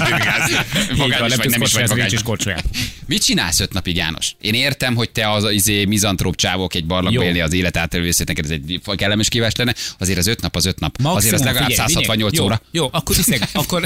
[0.97, 2.69] Vagány is nem vagy, tudsz nem is vagy kocsázni,
[3.07, 4.35] Mit csinálsz öt napig, János?
[4.41, 7.27] Én értem, hogy te az izé, mizantróp csávok egy barlangba Jó.
[7.27, 10.65] élni az élet átelővészét, neked ez egy kellemes kívás lenne, azért az öt nap az
[10.65, 10.95] öt nap.
[11.03, 12.61] azért az Maximum, legalább figyelj, 168 jó, óra.
[12.71, 13.83] Jó, akkor viszek, akkor,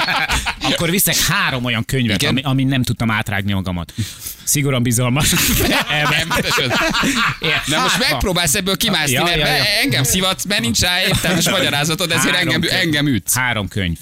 [0.70, 3.92] akkor viszek három olyan könyvet, ami, amin nem tudtam átrágni magamat.
[4.44, 5.30] Szigorúan bizalmas.
[5.88, 6.28] Nem,
[7.66, 9.64] Nem, most megpróbálsz ebből kimászni, Ja, mert ja, ja.
[9.82, 13.34] engem szivatsz, mert nincs rá értelmes magyarázatod, ezért engem, engem ütsz.
[13.34, 13.98] Három könyv.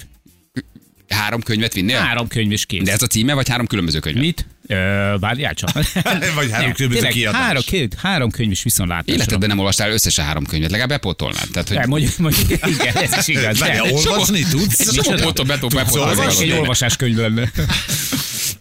[1.11, 1.97] Három könyvet vinnél?
[1.97, 2.83] Három könyv és kész.
[2.83, 4.17] De ez a címe, vagy három különböző könyv?
[4.17, 4.45] Mit?
[4.67, 4.75] Ö,
[5.19, 5.71] várjál csak.
[6.35, 7.41] Vagy három Nem, különböző kiadás.
[7.41, 9.13] Három, két, három könyv is viszontlátásra.
[9.13, 11.47] Életedben nem olvastál összesen három könyvet, legalább bepótolnád.
[11.51, 13.59] Tehát, hogy De, mondjuk, mondjuk, igen, ez is igaz.
[13.59, 14.79] De, olvasni tudsz?
[14.79, 15.23] a csomó Micsoda?
[15.23, 16.41] pontot betó ez bepótolni.
[16.41, 17.51] egy olvasáskönyv lenne.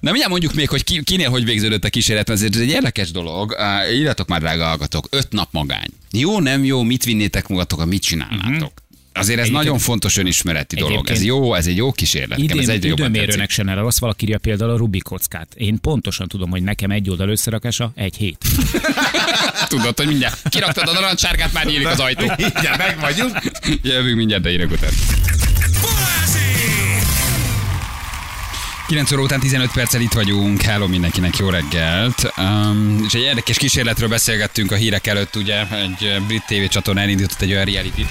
[0.00, 3.10] Na mindjárt mondjuk még, hogy ki, kinél hogy végződött a kísérlet, mert ez egy érdekes
[3.10, 3.56] dolog.
[3.92, 5.88] Írjatok már, drága hallgatók, öt nap magány.
[6.10, 8.72] Jó, nem jó, mit vinnétek magatok, mit csinálnátok?
[9.20, 11.10] Azért ez Egyébként- nagyon fontos önismereti dolog.
[11.10, 12.38] Ez jó, ez egy jó kísérlet.
[12.38, 13.06] Ez Idén egyre jobban tetszik.
[13.14, 15.48] időmérőnek se ne rossz, valaki írja például a Rubik kockát.
[15.54, 18.44] Én pontosan tudom, hogy nekem egy oldal összerakása egy hét.
[19.68, 22.24] Tudod, hogy mindjárt kiraktad a narancssárgát, már nyílik az ajtó.
[22.58, 23.38] Igen, meg vagyunk.
[23.82, 24.90] Jövünk mindjárt, de írek után.
[25.82, 26.38] Balázsi!
[28.86, 30.62] 9 óra után 15 perccel itt vagyunk.
[30.62, 32.32] Hello mindenkinek, jó reggelt.
[32.36, 37.40] Um, és egy érdekes kísérletről beszélgettünk a hírek előtt, ugye egy brit TV csatorna elindított
[37.40, 38.04] egy olyan reality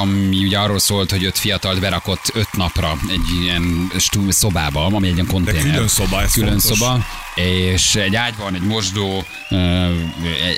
[0.00, 5.06] ami ugye arról szólt, hogy öt fiatalt berakott öt napra egy ilyen stú- szobába, ami
[5.08, 5.62] egy ilyen konténer.
[5.62, 6.78] külön szoba, ez Külön fontos.
[6.78, 9.90] szoba, és egy ágy van, egy mosdó, uh,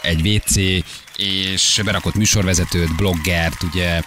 [0.02, 0.56] egy, WC,
[1.16, 4.02] és berakott műsorvezetőt, bloggert, ugye,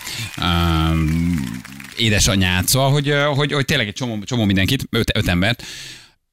[1.97, 5.63] édesanyját, szóval, hogy, hogy, hogy tényleg egy csomó, csomó mindenkit, öt, öt embert,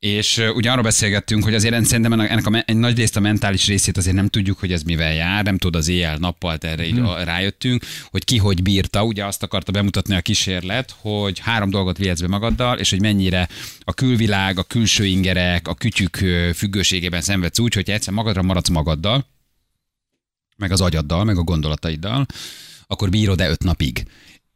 [0.01, 3.97] és ugye arról beszélgettünk, hogy azért szerintem ennek, a, egy nagy részt a mentális részét
[3.97, 7.85] azért nem tudjuk, hogy ez mivel jár, nem tud az éjjel-nappal erre így a- rájöttünk,
[8.11, 12.29] hogy ki hogy bírta, ugye azt akarta bemutatni a kísérlet, hogy három dolgot vihetsz be
[12.29, 13.49] magaddal, és hogy mennyire
[13.81, 16.17] a külvilág, a külső ingerek, a kütyük
[16.55, 19.27] függőségében szenvedsz úgy, hogy egyszer magadra maradsz magaddal,
[20.57, 22.27] meg az agyaddal, meg a gondolataiddal,
[22.87, 24.05] akkor bírod-e öt napig.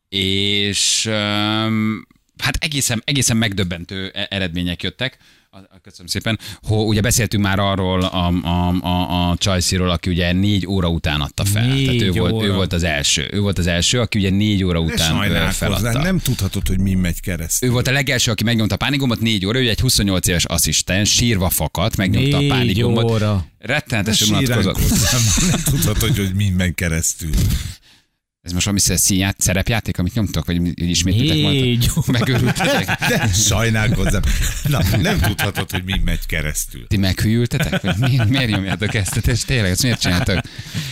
[0.09, 2.07] És um,
[2.39, 5.19] hát egészen, egészen megdöbbentő e- eredmények jöttek.
[5.51, 6.39] A- a- Köszönöm szépen.
[6.63, 11.21] Ho, ugye beszéltünk már arról a, a, a, a Csajciról, aki ugye négy óra után
[11.21, 11.67] adta fel.
[11.67, 12.55] Négy Tehát ő volt, ő óra.
[12.55, 13.29] volt az első.
[13.33, 16.03] Ő volt az első, aki ugye négy óra Ne után sajnálkozzál, feladta.
[16.03, 17.69] nem tudhatod, hogy mi megy keresztül.
[17.69, 21.11] Ő volt a legelső, aki megnyomta a pánikgombot, négy óra, ő egy 28 éves asszisztens,
[21.11, 23.11] sírva fakadt, megnyomta a Négy pánikgombot.
[23.11, 23.47] óra.
[23.59, 24.79] Ne Rettenetesen unatkozott.
[25.51, 27.31] nem tudhatod, hogy mi megy keresztül.
[28.45, 31.91] Ez most valami színját, szerepjáték, amit nyomtak, vagy ismételtek majd?
[32.07, 32.99] Megörültetek?
[33.09, 34.23] De sajnálkozzam.
[34.69, 36.87] Na, nem tudhatod, hogy mi megy keresztül.
[36.87, 37.83] Ti meghűltetek?
[37.83, 39.29] Vagy miért, miért nyomjátok ezt?
[39.29, 40.41] Ez tényleg, ezt miért csináltok?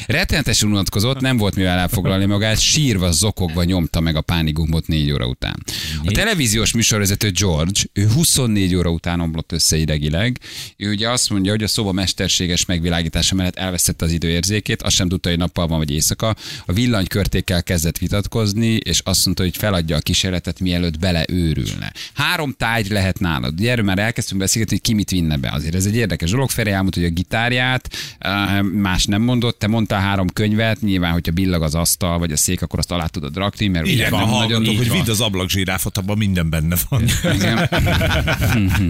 [0.07, 5.27] Rettenetesen unatkozott, nem volt mivel elfoglalni magát, sírva, zokogva nyomta meg a pánikgombot négy óra
[5.27, 5.63] után.
[6.05, 10.39] A televíziós műsorvezető George, ő 24 óra után omlott össze idegileg.
[10.77, 15.09] Ő ugye azt mondja, hogy a szoba mesterséges megvilágítása mellett elvesztette az időérzékét, azt sem
[15.09, 16.37] tudta, hogy nappal van vagy éjszaka.
[16.67, 21.93] A villanykörték feleségével kezdett vitatkozni, és azt mondta, hogy feladja a kísérletet, mielőtt beleőrülne.
[22.15, 23.61] Három táj lehet nálad.
[23.61, 25.51] Ugye erről már elkezdtünk beszélgetni, hogy ki mit vinne be.
[25.51, 26.51] Azért ez egy érdekes dolog.
[26.51, 29.59] Feri elmondta, hogy a gitárját, eh, más nem mondott.
[29.59, 33.07] Te mondtál három könyvet, nyilván, hogyha billag az asztal vagy a szék, akkor azt alá
[33.07, 36.19] tudod rakni, mert ugye Igen, nem van, nagyon hallgatok, hogy így vidd az ablakzsiráfot, abban
[36.19, 37.05] minden benne van.
[37.35, 37.69] Igen.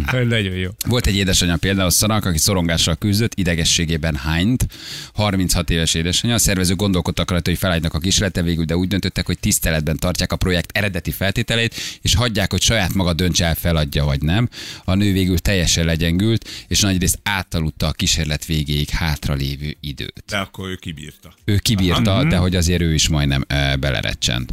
[0.28, 0.70] Nagyon jó.
[0.86, 4.66] Volt egy édesanyja például Szanak, aki szorongással küzdött, idegességében hányt,
[5.14, 6.36] 36 éves édesanyja.
[6.36, 7.98] A szervező gondolkodtak rajta, hogy felállnak a
[8.42, 12.60] kísérlete végül, de úgy döntöttek, hogy tiszteletben tartják a projekt eredeti feltételeit, és hagyják, hogy
[12.60, 14.48] saját maga döntse el, feladja vagy nem.
[14.84, 20.24] A nő végül teljesen legyengült, és nagyrészt átaludta a kísérlet végéig hátralévő időt.
[20.26, 21.34] De akkor ő kibírta.
[21.44, 24.52] Ő kibírta, de hogy azért ő is majdnem uh, belerecsent.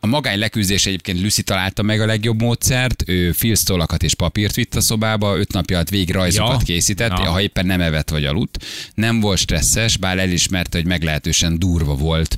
[0.00, 4.74] A magány leküzdés egyébként Lucy találta meg a legjobb módszert, ő filztollakat és papírt vitt
[4.74, 6.64] a szobába, öt napja alatt végig rajzokat Ja.
[6.64, 7.30] készített, Na.
[7.30, 8.64] ha éppen nem evett vagy aludt.
[8.94, 12.36] Nem volt stresszes, bár elismerte, hogy meglehetősen durva volt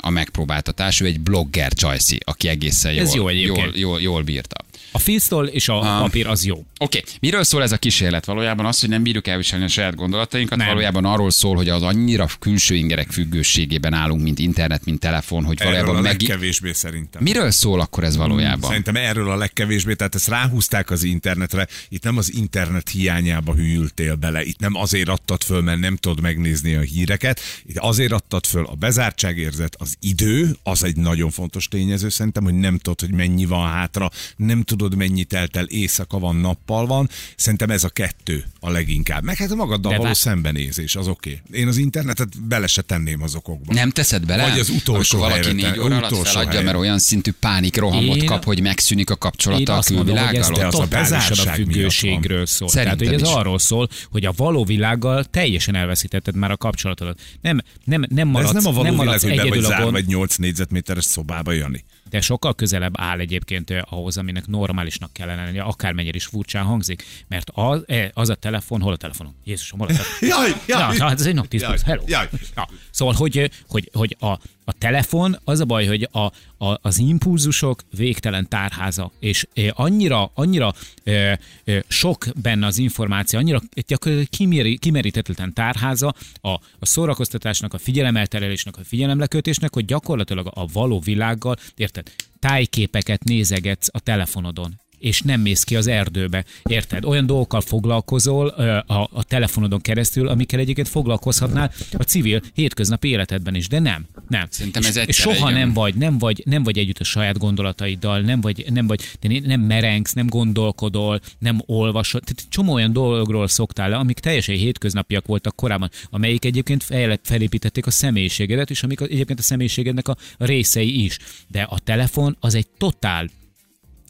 [0.00, 1.00] a megpróbáltatás.
[1.00, 3.66] Ő egy blogger csajszi, aki egészen jól, Ez jó egyébként.
[3.66, 4.56] jól, jól, jól bírta.
[4.92, 6.00] A filztól és a Ah.
[6.00, 6.54] papír az jó.
[6.54, 7.02] Oké, okay.
[7.20, 8.24] miről szól ez a kísérlet?
[8.24, 10.66] Valójában az, hogy nem bírjuk elviselni a saját gondolatainkat, Nem.
[10.66, 15.56] valójában arról szól, hogy az annyira külső ingerek függőségében állunk, mint internet, mint telefon, hogy
[15.60, 16.20] Erről valójában a meg...
[16.20, 17.22] legkevésbé szerintem.
[17.22, 18.68] Miről szól akkor ez valójában?
[18.70, 24.14] Szerintem erről a legkevésbé, tehát ezt ráhúzták az internetre, itt nem az internet hiányába hűltél
[24.14, 28.46] bele, itt nem azért adtad föl, mert nem tudod megnézni a híreket, itt azért adtad
[28.46, 33.12] föl a bezártságérzet, az idő, az egy nagyon fontos tényező szerintem, hogy nem tudod, hogy
[33.12, 37.88] mennyi van hátra, nem tudod, mennyi telt el, éjszaka van, nappal van, szerintem ez a
[37.88, 39.22] kettő a leginkább.
[39.22, 41.40] Meg hát a magaddal De való vá- szembenézés, az oké.
[41.46, 41.60] Okay.
[41.60, 43.72] Én az internetet bele se tenném az okokba.
[43.72, 44.48] Nem teszed bele?
[44.48, 46.64] Vagy az utolsó Amikor valaki négy óra alatt utolsó feladja, helyre.
[46.64, 50.52] mert olyan szintű pánik rohamot Én- kap, hogy megszűnik a kapcsolata a külvilággal.
[50.52, 52.68] De az a miatt függőségről szól.
[52.68, 53.34] Szerintem Tehát, hogy ez is.
[53.34, 57.20] arról szól, hogy a való világgal teljesen elveszítetted már a kapcsolatodat.
[57.40, 59.46] Nem, nem, nem De ez maradsz, nem a való nem világ, maradsz hogy be vagy
[59.46, 61.84] egyedül zárva egy 8 négyzetméteres szobába, Jani.
[62.10, 67.04] De sokkal közelebb áll egyébként ahhoz, aminek normálisnak kellene lennie, akármennyire is furcsán hangzik.
[67.28, 69.34] Mert az, eh, az a telefon, hol a telefonom?
[69.44, 70.28] Jézusom, hol a telefon?
[70.38, 72.02] Jaj, Ja, na, ez egy nap 10 Jaj, plusz, hello.
[72.06, 72.28] jaj.
[72.56, 74.38] Ja, szóval, hogy, hogy, hogy a,
[74.70, 76.18] a telefon, az a baj, hogy a,
[76.66, 81.32] a, az impulzusok végtelen tárháza, és annyira, annyira ö,
[81.64, 88.76] ö, sok benne az információ, annyira gyakorlatilag kiméri, kimeríthetetlen tárháza a, a szórakoztatásnak, a figyelemelterelésnek,
[88.76, 91.99] a figyelemlekötésnek, hogy gyakorlatilag a való világgal, érted,
[92.38, 96.44] tájképeket nézegetsz a telefonodon és nem mész ki az erdőbe.
[96.62, 97.04] Érted?
[97.04, 98.46] Olyan dolgokkal foglalkozol
[98.86, 104.06] a, a telefonodon keresztül, amikkel egyébként foglalkozhatnál a civil hétköznapi életedben is, de nem.
[104.28, 104.46] Nem.
[104.50, 105.52] Szerintem ez és soha igen.
[105.60, 109.40] nem vagy, nem vagy, nem vagy együtt a saját gondolataiddal, nem vagy, nem vagy, de
[109.44, 112.22] nem merengsz, nem gondolkodol, nem olvasod.
[112.22, 117.86] Tehát csomó olyan dologról szoktál le, amik teljesen hétköznapiak voltak korábban, amelyik egyébként fel, felépítették
[117.86, 121.18] a személyiségedet, és amik egyébként a személyiségednek a részei is.
[121.48, 123.28] De a telefon az egy totál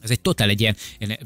[0.01, 0.75] ez egy totál egy ilyen,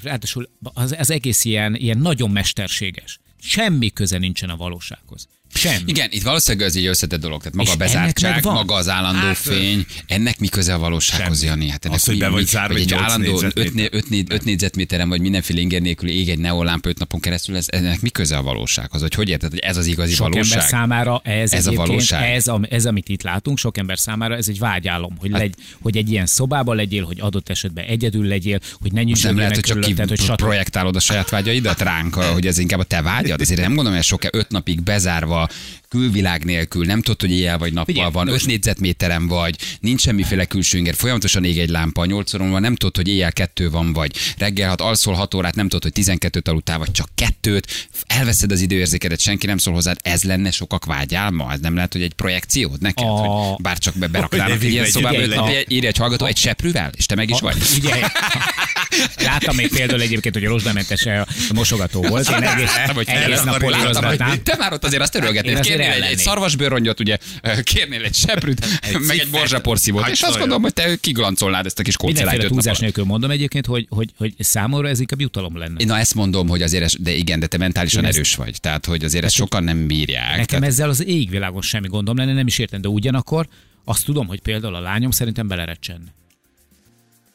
[0.03, 3.19] ráadásul az, az egész ilyen, ilyen nagyon mesterséges.
[3.39, 5.27] Semmi köze nincsen a valósághoz.
[5.57, 5.83] Semmi.
[5.85, 7.37] Igen, itt valószínűleg ez egy összetett dolog.
[7.41, 10.77] Tehát maga a És ennek bezártság, maga az állandó Hát, fény, ennek mi köze a
[10.77, 11.49] valósághoz, semmi.
[11.49, 11.69] Jani?
[11.69, 14.35] Hát ennek Az, hogy mi, be vagy zárva egy állandó négyzetméter.
[14.35, 18.09] 5 négyzetméteren, vagy mindenféle inger nélkül ég egy neonlámpa 5 napon keresztül, ez, ennek mi
[18.09, 19.01] köze a valósághoz?
[19.01, 20.51] Vagy hogy érted, hogy ez az igazi Sok valóság?
[20.53, 22.31] ember számára ez, Ez a valóság.
[22.31, 25.97] Ez, am- ez, amit itt látunk, sok ember számára ez egy vágyálom, hogy, legy, hogy
[25.97, 29.63] egy ilyen szobában legyél, hogy adott esetben egyedül legyél, hogy ne Most nem lehet, hogy
[29.63, 33.41] csak ki hogy projektálod a saját vágyaidat ránk, hogy ez inkább a te vágyad.
[33.41, 35.44] Azért nem gondolom, hogy sok öt napig bezárva,
[35.89, 40.45] külvilág nélkül, nem tudod, hogy éjjel vagy nappal Figyelj, van, öt négyzetméteren vagy, nincs semmiféle
[40.45, 43.93] külső inger, folyamatosan ég egy lámpa, nyolc óra múlva nem tudod, hogy éjjel kettő van,
[43.93, 44.15] vagy.
[44.37, 48.61] Reggel hat alszol hat órát, nem tudod, hogy 12 aludtál, vagy csak kettőt, elveszed az
[48.61, 52.81] időérzékedet, senki nem szól hozzád, ez lenne sokak vágyálma, ez nem lehet, hogy egy projekciód?
[52.81, 56.37] Neked, A- hogy bár csak be beraknának egy ilyen egy- szobába, írja egy hallgató egy
[56.37, 57.55] seprűvel, és te meg is vagy.
[57.77, 57.95] Ugye,
[59.29, 62.29] láttam még például egyébként, hogy a rozsdamentes a mosogató volt.
[62.29, 64.43] Én egész, Láttam, hogy egész nap polírozgatnám.
[64.43, 67.17] Te már ott azért azt azért kérnél egy, egy szarvasbőrrongyot, ugye,
[67.63, 68.65] kérnél egy seprűt,
[69.07, 72.79] meg egy borzsaporszívót, és azt gondolom, hogy te kiglancolnád ezt a kis kócelájt Mindenféle túlzás
[72.79, 75.85] nélkül mondom egyébként, hogy, hogy, hogy számomra ez inkább jutalom lenne.
[75.85, 79.03] Na ezt mondom, hogy azért, de igen, de te mentálisan Ezt- erős vagy, tehát hogy
[79.03, 80.29] azért ezt sokan nem bírják.
[80.29, 83.47] Nekem Tehát, ezzel az égvilágon semmi gondom lenne, nem is értem, de ugyanakkor
[83.83, 86.13] azt tudom, hogy például a lányom szerintem belerecsenne.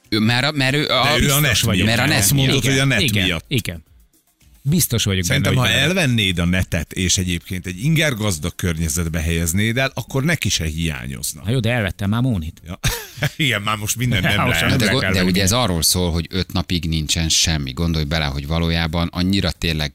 [0.09, 2.53] ő, mert, mert ő, a, De ő a net vagyok mert a net Azt mondod,
[2.53, 2.65] miatt.
[2.67, 3.45] hogy a net igen, miatt.
[3.49, 3.85] Igen.
[4.63, 9.77] Biztos vagyok Szerintem, benne, ha bele- elvennéd a netet, és egyébként egy ingergazdag környezetbe helyeznéd
[9.77, 11.43] el, akkor neki se hiányozna.
[11.45, 12.61] Na jó, de elvettem már Mónit.
[12.67, 12.79] Ja.
[13.37, 14.79] Igen, már most minden nem Most lehet.
[14.79, 17.73] De, go- kell de ugye ez arról szól, hogy öt napig nincsen semmi.
[17.73, 19.93] Gondolj bele, hogy valójában annyira tényleg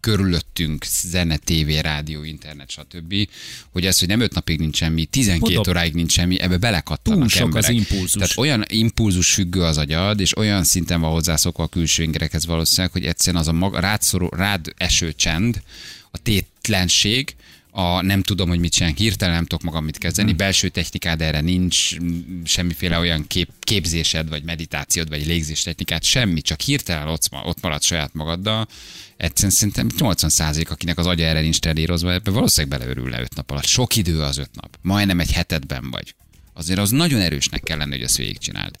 [0.00, 3.28] körülöttünk, zene, tévé, rádió, internet, stb.,
[3.72, 5.64] hogy ez, hogy nem öt napig nincs semmi, 12 Tudom.
[5.68, 7.90] óráig nincs semmi, ebbe belekattanak Túl sok az emberek.
[7.90, 8.12] impulzus.
[8.12, 12.92] Tehát olyan impulzus függő az agyad, és olyan szinten van hozzászokva a külső ingerekhez valószínűleg,
[12.92, 15.62] hogy egyszerűen az a maga, rád, szorul, rád eső csend,
[16.10, 17.34] a tétlenség,
[17.78, 20.36] a nem tudom, hogy mit csinálják, hirtelen nem tudok magam mit kezdeni, hmm.
[20.36, 21.96] belső technikád erre nincs,
[22.44, 27.82] semmiféle olyan kép, képzésed, vagy meditációd, vagy légzés technikát, semmi, csak hirtelen ott, ott marad
[27.82, 28.68] saját magaddal.
[29.16, 33.50] Egyszerűen szerintem 80% akinek az agya erre nincs telírozva, ebbe valószínűleg beleörül le öt nap
[33.50, 33.66] alatt.
[33.66, 34.78] Sok idő az öt nap.
[34.82, 36.14] Majdnem egy hetedben vagy.
[36.54, 38.78] Azért az nagyon erősnek kell lenni, hogy ezt végigcsináld.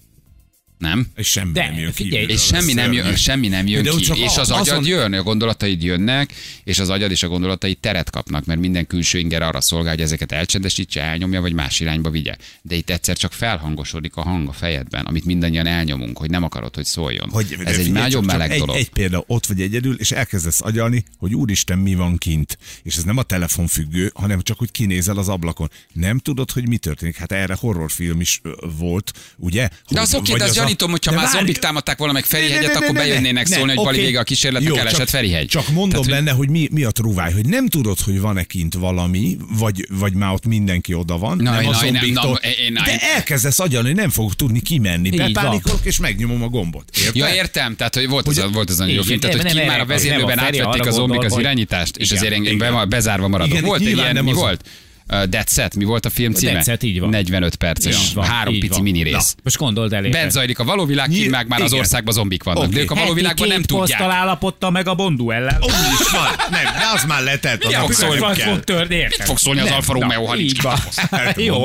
[0.78, 1.06] Nem?
[1.16, 3.90] És semmi De, nem jön figyelj, kívülről, És semmi nem, jön, semmi nem jön De
[3.90, 6.32] ki, csak és az azon- agyad jön, a gondolataid jönnek,
[6.64, 10.02] és az agyad és a gondolataid teret kapnak, mert minden külső inger arra szolgál, hogy
[10.02, 12.36] ezeket elcsendesítse, elnyomja, vagy más irányba vigye.
[12.62, 16.74] De itt egyszer csak felhangosodik a hang a fejedben, amit mindannyian elnyomunk, hogy nem akarod,
[16.74, 17.28] hogy szóljon.
[17.30, 18.76] Hogy, Ez de egy figyelj, nagyon meleg egy, dolog.
[18.76, 22.58] Egy példa, ott vagy egyedül, és elkezdesz agyalni, hogy úristen, mi van kint.
[22.82, 25.70] És ez nem a telefon függő, hanem csak úgy kinézel az ablakon.
[25.92, 27.16] Nem tudod, hogy mi történik.
[27.16, 28.40] Hát erre horrorfilm is
[28.78, 29.68] volt, ugye?
[29.68, 31.98] De Hogy- az oké, vagy de azt a- gyanítom, hogyha De már várj, zombik támadták
[31.98, 34.06] volna meg Ne, ne, Ferihegyet, ne, akkor ne, ne, bejönnének ne, szólni, hogy bali oké.
[34.06, 35.46] vége a kísérletnek, Jó, elesett csak- Ferihegy.
[35.46, 38.42] Csak mondom Tehát, hogy- benne, hogy mi, mi a trúváj, hogy nem tudod, hogy van-e
[38.44, 41.36] kint valami, vagy, vagy már ott mindenki oda van.
[41.36, 42.40] Na, nem na, a zombiktól.
[42.72, 45.10] na, de elkezdesz agyalni, hogy nem fogok tudni kimenni.
[45.10, 46.84] Bepánikolok, és megnyomom a gombot.
[46.98, 47.16] Érted?
[47.16, 49.66] Ja, értem, tehát hogy volt az, a, volt az a jó film, tehát hogy ki
[49.66, 53.60] már a vezérlőben átvették a zombik az hogy- irányítást, és azért bezárva maradok.
[53.60, 54.64] Volt egy ilyen, mi az- volt?
[55.12, 56.52] Uh, Dead Set, mi volt a film címe?
[56.52, 57.08] Dead Set, így van.
[57.08, 58.82] 45 perces, van, három pici van.
[58.82, 59.34] mini Na, rész.
[59.42, 60.02] most gondold el.
[60.02, 61.78] Bent zajlik a való világ, kint meg már az igen.
[61.78, 62.62] országban zombik vannak.
[62.62, 62.80] De Oké.
[62.80, 64.00] ők a való világban nem tudják.
[64.00, 65.56] állapodta meg a Bondu ellen.
[65.62, 66.28] Úgy is van.
[66.50, 67.22] Nem, de az már.
[67.22, 68.40] Az Ja, nem fog szólni.
[68.40, 69.18] fog törni, érted?
[69.18, 70.76] Mit fog szólni az Alfa na, Romeo, ha nincs van.
[71.10, 71.62] Hát Jó.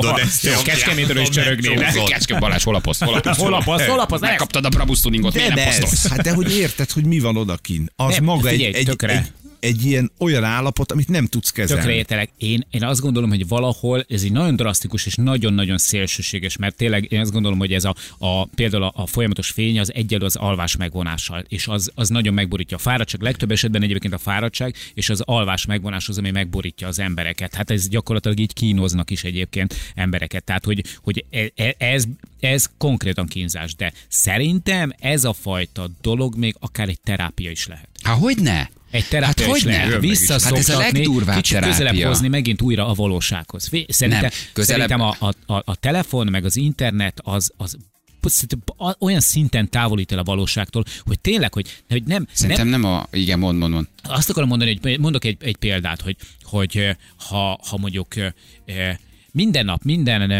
[0.64, 1.90] Kecskemétről is csörögnének.
[1.90, 2.08] Szóval.
[2.08, 3.04] Kecske Balázs, hol a poszt?
[3.04, 3.14] Hol
[3.54, 3.84] a poszt?
[3.84, 4.20] Hol a passz?
[4.20, 6.08] Megkaptad a Brabus tuningot, De, miért nem de posztolsz?
[6.08, 7.90] hát de hogy érted, hogy mi van odakin?
[7.96, 9.26] Az maga egy, egy, tökre.
[9.62, 11.82] Egy, ilyen olyan állapot, amit nem tudsz kezelni.
[11.82, 12.30] Tökre értelek.
[12.38, 17.12] Én, én azt gondolom, hogy valahol ez egy nagyon drasztikus és nagyon-nagyon szélsőséges, mert tényleg
[17.12, 20.36] én azt gondolom, hogy ez a, a például a, a folyamatos fény az egyelő az
[20.36, 23.20] alvás megvonással, és az, az nagyon megborítja a fáradtság.
[23.20, 27.54] Legtöbb esetben egyébként a fáradtság és az alvás megvonás az, ami megborítja az embereket.
[27.54, 30.44] Hát ez gyakorlatilag így kínoznak is egyébként embereket.
[30.44, 32.04] Tehát, hogy, hogy e- e- ez,
[32.40, 37.88] ez konkrétan kínzás, de szerintem ez a fajta dolog még akár egy terápia is lehet.
[38.02, 38.66] Há, hogy ne?
[38.92, 39.76] Egy terápia Hát is hogyne?
[39.76, 41.76] lehet Hát ez a visszaszoktatni, legdurvább kicsit terápia.
[41.78, 43.68] közelebb hozni megint újra a valósághoz.
[43.88, 47.76] Szerintem, Nem, közelebb- szerintem a, a, a, a telefon meg az internet az, az
[48.98, 53.06] olyan szinten távolít el a valóságtól, hogy tényleg, hogy, hogy nem, nem, Szerintem nem a...
[53.12, 53.86] Igen, mond, mond, mond.
[54.02, 56.94] azt akarom mondani, hogy mondok egy, egy példát, hogy, hogy eh,
[57.28, 58.96] ha, ha mondjuk eh,
[59.32, 60.30] minden nap, minden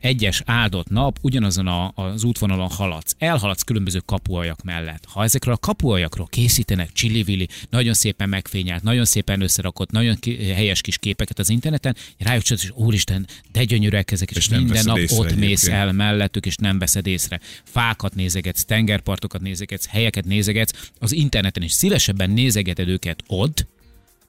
[0.00, 5.04] egyes áldott nap ugyanazon a, az útvonalon haladsz, elhaladsz különböző kapuajak mellett.
[5.08, 10.80] Ha ezekről a kapuajakról készítenek csili nagyon szépen megfényelt, nagyon szépen összerakott, nagyon ki, helyes
[10.80, 14.98] kis képeket az interneten, rájuk csak, és úristen, de gyönyörűek ezek, és, És minden nap
[15.08, 15.82] ott mész egyébként.
[15.82, 17.40] el mellettük, és nem veszed észre.
[17.64, 23.66] Fákat nézegetsz, tengerpartokat nézegetsz, helyeket nézegetsz, az interneten is szívesebben nézegeted őket ott,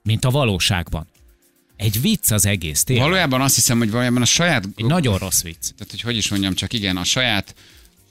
[0.03, 1.07] mint a valóságban.
[1.81, 3.05] Egy vicc az egész, tényleg.
[3.05, 4.67] Valójában azt hiszem, hogy valójában a saját...
[4.75, 5.59] Egy nagyon rossz vicc.
[5.59, 7.55] Tehát, hogy hogy is mondjam, csak igen, a saját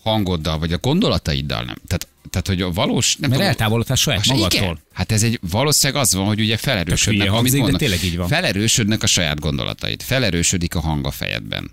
[0.02, 1.76] hangoddal, vagy a gondolataiddal nem.
[1.86, 3.16] Tehát, tehát hogy a valós...
[3.16, 4.60] Nem Mert eltávolodtál saját Ah, magadtól.
[4.60, 4.78] Igen.
[4.92, 8.28] Hát ez egy valószínűleg az van, hogy ugye felerősödnek, amit hangzik, de tényleg így van.
[8.28, 11.70] Felerősödnek a saját gondolataid, felerősödik a hang a fejedben.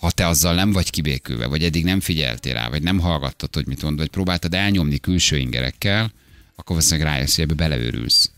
[0.00, 3.66] Ha te azzal nem vagy kibékülve, vagy eddig nem figyeltél rá, vagy nem hallgattad, hogy
[3.66, 6.12] mit mond, vagy próbáltad elnyomni külső ingerekkel,
[6.56, 8.30] akkor valószínűleg rájössz, hogy ebbe beleőrülsz.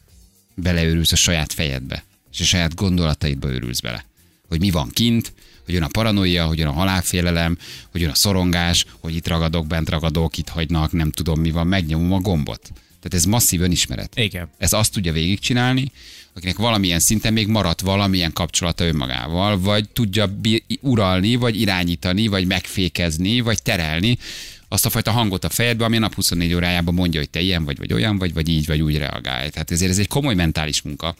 [0.55, 4.05] Beleőrülsz a saját fejedbe, és a saját gondolataidba őrülsz bele.
[4.49, 5.33] Hogy mi van kint,
[5.65, 7.59] hogy jön a paranoia, hogy jön a halálfélelem,
[7.91, 11.67] hogy jön a szorongás, hogy itt ragadok, bent ragadok, itt hagynak, nem tudom mi van,
[11.67, 12.63] megnyomom a gombot.
[13.01, 14.19] Tehát ez masszív önismeret.
[14.19, 14.49] Igen.
[14.59, 15.93] Ez azt tudja végigcsinálni,
[16.35, 20.39] akinek valamilyen szinten még maradt valamilyen kapcsolata önmagával, vagy tudja
[20.81, 24.19] uralni, vagy irányítani, vagy megfékezni, vagy terelni
[24.73, 27.65] azt a fajta hangot a fejedbe, ami a nap 24 órájában mondja, hogy te ilyen
[27.65, 29.49] vagy, vagy olyan vagy, vagy így, vagy úgy reagálj.
[29.49, 31.17] Tehát ezért ez egy komoly mentális munka.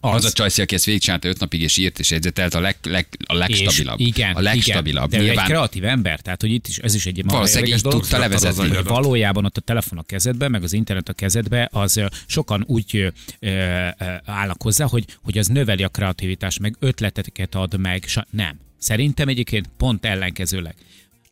[0.00, 2.76] Az, az a Csajci, aki ezt végigcsinálta öt napig, és írt, és jegyzetelt a, leg,
[2.82, 4.00] leg, a legstabilabb.
[4.00, 5.12] És igen, a legstabilabb.
[5.12, 5.18] igen.
[5.20, 7.82] De ő egy Nyilván kreatív ember, tehát hogy itt is, ez is egy Valószínűleg így
[7.82, 8.62] tudta levezetni.
[8.62, 8.88] Agyadat.
[8.88, 13.08] Valójában ott a telefon a kezedbe, meg az internet a kezedbe, az sokan úgy ö,
[13.38, 13.88] ö,
[14.24, 18.04] állnak hozzá, hogy, hogy az növeli a kreativitást, meg ötleteket ad meg.
[18.06, 18.58] Sa- nem.
[18.78, 20.74] Szerintem egyébként pont ellenkezőleg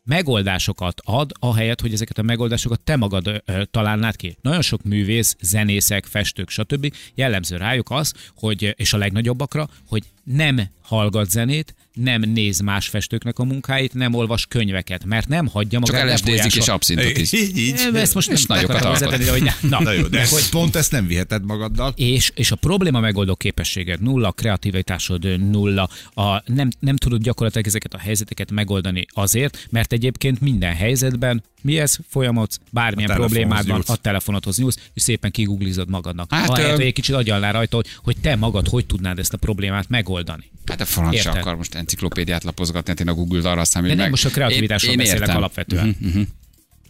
[0.07, 4.37] megoldásokat ad, ahelyett, hogy ezeket a megoldásokat te magad ö, találnád ki.
[4.41, 6.93] Nagyon sok művész, zenészek, festők, stb.
[7.15, 10.03] jellemző rájuk az, hogy, és a legnagyobbakra, hogy
[10.35, 15.79] nem hallgat zenét, nem néz más festőknek a munkáit, nem olvas könyveket, mert nem hagyja
[15.79, 17.33] Csak magát LSD-zik és abszintot is.
[17.33, 17.89] Így, így.
[17.93, 21.07] Ezt most nem nagyokat hozzátenni, hogy na, Na jó, de hogy, ezt, pont ezt nem
[21.07, 21.93] viheted magaddal.
[21.95, 27.67] és, és a probléma megoldó képességed nulla, a kreativitásod nulla, a, nem, nem tudod gyakorlatilag
[27.67, 31.97] ezeket a helyzeteket megoldani azért, mert egyébként minden helyzetben mi ez?
[32.09, 33.89] Folyamodsz, bármilyen A telefonhoz problémád van, nyúlsz.
[33.89, 36.33] a telefonodhoz nyúlsz, és szépen kiguglizod magadnak.
[36.33, 39.37] Hát, Ahelyett, hogy egy kicsit agyalnál rajta, hogy, hogy te magad hogy tudnád ezt a
[39.37, 40.16] problémát megoldani.
[40.65, 41.35] Hát a franc se Érted?
[41.41, 44.13] akar most enciklopédiát lapozgatni, hát én a Google-t arra aztán, De hogy nem meg...
[44.13, 45.37] most a kreativitásról Én- én beszélek értem.
[45.41, 45.95] alapvetően.
[46.01, 46.23] Uh-huh,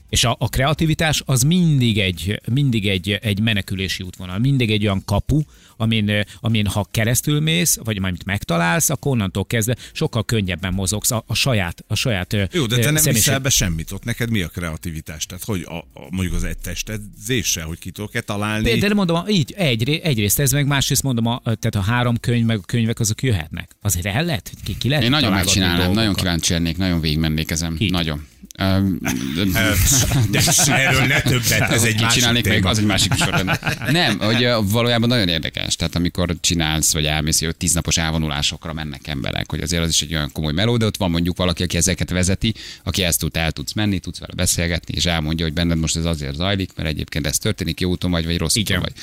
[0.10, 5.02] És a, a kreativitás az mindig egy, mindig egy, egy menekülési útvonal, mindig egy olyan
[5.06, 5.42] kapu,
[5.78, 11.24] amin, amin ha keresztül mész, vagy majd megtalálsz, akkor onnantól kezdve sokkal könnyebben mozogsz a,
[11.28, 13.92] a saját, a saját Jó, de te nem személyiség- viszel be semmit.
[13.92, 15.26] Ott neked mi a kreativitás?
[15.26, 18.64] Tehát hogy a, a, mondjuk az egy testedzéssel, hogy ki tudok-e találni?
[18.64, 22.58] Például mondom, így, egy, egyrészt ez meg, másrészt mondom, a, tehát a három könyv, meg
[22.58, 23.76] a könyvek azok jöhetnek.
[23.82, 27.52] Azért el lehet, hogy ki, ki lehet Én nagyon megcsinálnám, nagyon kíváncsi lennék, nagyon végigmennék
[27.52, 27.76] ezen.
[27.76, 27.90] Ki?
[27.90, 28.26] Nagyon.
[28.58, 32.70] De erről ne többet, ez egy másik még, téma.
[32.70, 33.60] az egy másik sorrend.
[33.92, 35.76] Nem, hogy valójában nagyon érdekes.
[35.76, 40.14] Tehát amikor csinálsz, vagy elmész, hogy tíznapos elvonulásokra mennek emberek, hogy azért az is egy
[40.14, 42.54] olyan komoly meló, de ott van mondjuk valaki, aki ezeket vezeti,
[42.84, 46.06] aki ezt tud, el tudsz menni, tudsz vele beszélgetni, és elmondja, hogy benned most ez
[46.06, 48.94] azért zajlik, mert egyébként ez történik, jó úton vagy, vagy rossz úton vagy.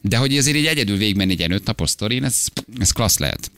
[0.00, 2.44] De hogy azért így egyedül végigmenni egy ilyen öt napos sztorin, ez,
[2.78, 3.50] ez klassz lehet.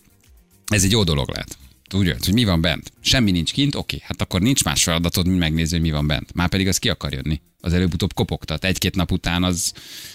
[0.66, 1.57] Ez egy jó dolog lehet.
[1.91, 2.93] Tudja, hogy mi van bent.
[3.01, 6.34] Semmi nincs kint, oké, hát akkor nincs más feladatod, mint megnézni, hogy mi van bent.
[6.34, 7.41] Már pedig az ki akar jönni.
[7.61, 8.64] Az előbb-utóbb kopogtat.
[8.64, 9.72] Egy-két nap után az,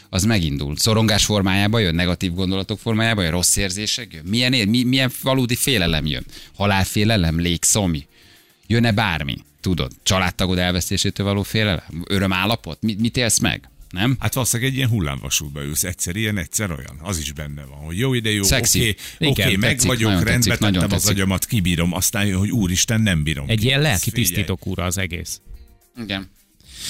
[0.09, 0.77] az megindul.
[0.77, 4.23] Szorongás formájában jön, negatív gondolatok formájában jön, rossz érzések jön.
[4.25, 6.25] Milyen, ér, mi, milyen valódi félelem jön?
[6.55, 8.07] Halálfélelem, légszomi.
[8.67, 9.35] Jön-e bármi?
[9.61, 12.03] Tudod, családtagod elvesztésétől való félelem?
[12.07, 12.81] Örömállapot?
[12.81, 13.69] Mit, mit élsz meg?
[13.89, 14.15] Nem?
[14.19, 16.99] Hát valószínűleg egy ilyen hullámvasútba ülsz, egyszer ilyen, egyszer olyan.
[17.01, 20.31] Az is benne van, hogy jó ide, jó, oké, Igen, oké, meg tetszik, vagyok, rendbe
[20.31, 21.09] tetszik, tettem az tetszik.
[21.09, 23.49] agyamat, kibírom, aztán jön, hogy úristen, nem bírom.
[23.49, 23.65] Egy ki.
[23.65, 25.41] ilyen lelki tisztító kúra az egész.
[25.97, 26.29] Igen.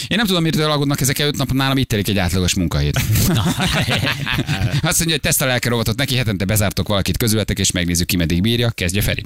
[0.08, 3.00] Én nem tudom, miért aggódnak ezek öt nap, nálam itt telik egy átlagos munkahét.
[4.82, 8.16] Azt mondja, hogy teszt a lelke rovatot neki, hetente bezártok valakit közületek, és megnézzük ki
[8.16, 9.22] meddig bírja, kezdje Feri.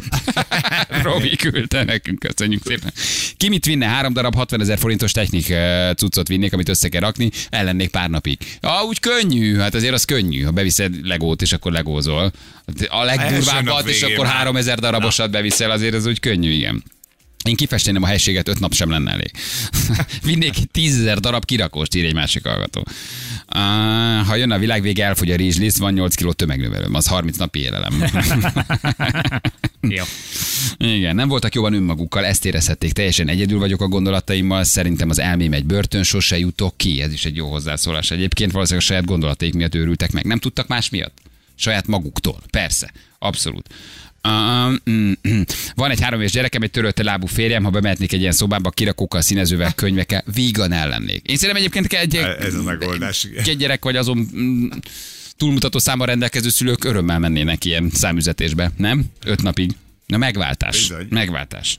[1.04, 2.94] Robi küldte nekünk, köszönjük szépen.
[3.38, 3.86] Ki mit vinne?
[3.86, 8.10] Három darab 60 ezer forintos technik eh, cuccot vinnék, amit össze kell rakni, ellennék pár
[8.10, 8.38] napig.
[8.62, 12.32] Ah, úgy könnyű, hát azért az könnyű, ha beviszed legót, és akkor legózol.
[12.88, 14.36] A legdurvábbat, és akkor már.
[14.36, 16.84] 3000 darabosat beviszel, azért az úgy könnyű, igen.
[17.46, 19.32] Én kifesteném a helységet, öt nap sem lenne elég.
[20.24, 22.84] Vinnék tízezer darab kirakóst, ír egy másik hallgató.
[23.56, 27.38] Uh, ha jön a világ vége, elfogy a rizsliszt, van 8 kiló tömegnövelőm, az 30
[27.38, 28.04] napi élelem.
[29.82, 30.04] Jó.
[30.78, 35.54] Igen, nem voltak jobban önmagukkal, ezt érezhették, teljesen egyedül vagyok a gondolataimmal, szerintem az elmém
[35.54, 38.12] egy börtön, sose jutok ki, ez is egy jó hozzászólás.
[38.12, 40.26] Egyébként valószínűleg a saját gondolataik miatt őrültek meg.
[40.26, 41.18] Nem tudtak más miatt?
[41.56, 43.70] Saját maguktól, persze, abszolút.
[44.28, 45.42] Mm, mm.
[45.76, 49.22] Van egy három éves gyerekem, egy törölte lábú férjem, ha bemehetnék egy ilyen szobába, kirakókkal,
[49.22, 51.28] színezővel, könyvekkel, vígan ellennék.
[51.28, 53.28] Én szerintem egyébként egy, Ez a megoldás.
[53.46, 54.68] egy gyerek vagy azon mm,
[55.38, 59.06] túlmutató számmal rendelkező szülők örömmel mennének ilyen számüzetésbe, nem?
[59.26, 59.72] Öt napig.
[60.06, 60.82] Na megváltás.
[60.82, 61.08] Bizony.
[61.10, 61.78] Megváltás.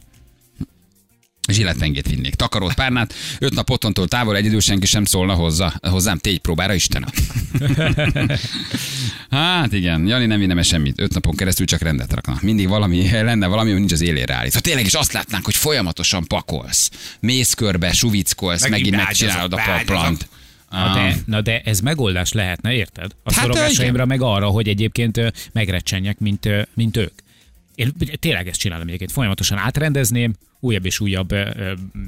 [1.53, 2.35] Zsilletpengét vinnék.
[2.35, 7.09] Takarót párnát, öt nap otthontól távol egyedül senki sem szólna hozzá, hozzám tégy próbára, Istenem.
[9.31, 11.01] hát igen, Jani nem vinne semmit.
[11.01, 12.39] Öt napon keresztül csak rendet rakna.
[12.41, 14.55] Mindig valami, lenne valami, hogy nincs az élére állít.
[14.55, 16.91] Ha tényleg is azt látnánk, hogy folyamatosan pakolsz,
[17.21, 20.29] mész körbe, suvickolsz, Megint megint, megcsinálod a paplant.
[20.71, 23.11] Na de, na de ez megoldás lehetne, érted?
[23.23, 27.13] A Hát, szorogásaimra meg arra, hogy egyébként megrecsenjek, mint, mint ők.
[27.75, 29.13] Én tényleg ezt csinálom egyébként.
[29.13, 31.35] Folyamatosan átrendezném, újabb és újabb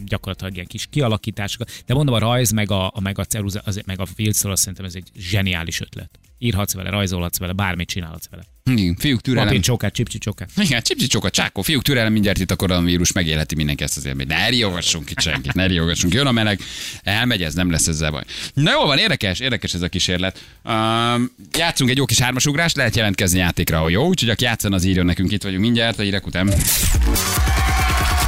[0.06, 1.82] gyakorlatilag ilyen kis kialakításokat.
[1.86, 4.60] De mondom, a rajz meg a, a meg a ceruza, az, meg a filcről azt
[4.60, 6.10] szerintem ez egy zseniális ötlet.
[6.38, 8.42] Írhatsz vele, rajzolhatsz vele, bármit csinálhatsz vele.
[8.64, 9.48] Igen, fiúk türelem.
[9.48, 10.50] Papír csókát, csipcsi csókát.
[10.56, 14.28] Igen, csipcsi csoka, csákó, fiúk türelem, mindjárt itt a koronavírus megélheti mindenki ezt az élményt.
[14.28, 16.14] Ne riogassunk itt senkit, ne riogassunk.
[16.14, 16.60] Jön a meleg,
[17.02, 18.22] elmegy, ez nem lesz ezzel baj.
[18.54, 20.44] Na jó van, érdekes, érdekes ez a kísérlet.
[20.64, 25.06] Um, játszunk egy jó kis hármasugrást, lehet jelentkezni játékra, jó, úgyhogy aki játszan, az írjon
[25.06, 26.52] nekünk, itt vagyunk mindjárt, a hírek után.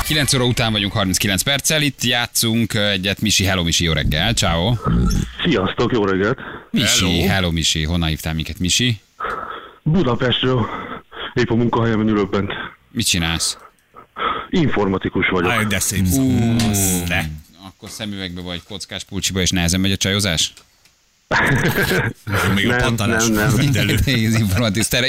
[0.07, 3.21] 9 óra után vagyunk 39 perccel, itt játszunk egyet.
[3.21, 4.75] Misi, hello Misi, jó reggel, ciao.
[5.45, 6.39] Sziasztok, jó reggelt!
[6.71, 7.27] Misi, Hello.
[7.33, 9.01] hello Misi, honnan hívtál minket Misi?
[9.83, 10.67] Budapestről,
[11.35, 12.53] épp a munkahelyemen ülök bent.
[12.91, 13.59] Mit csinálsz?
[14.51, 15.51] Informatikus vagyok.
[15.51, 16.05] Aj, de szép
[17.07, 17.31] te.
[17.67, 20.53] Akkor szemüvegbe vagy kockás pulcsiba, és nehezen megy a csajozás?
[22.55, 23.53] Még a Nem, pattanás nem, nem.
[23.64, 23.95] mindelő.
[23.95, 24.07] Az
[24.41, 25.07] informatikus, sztere,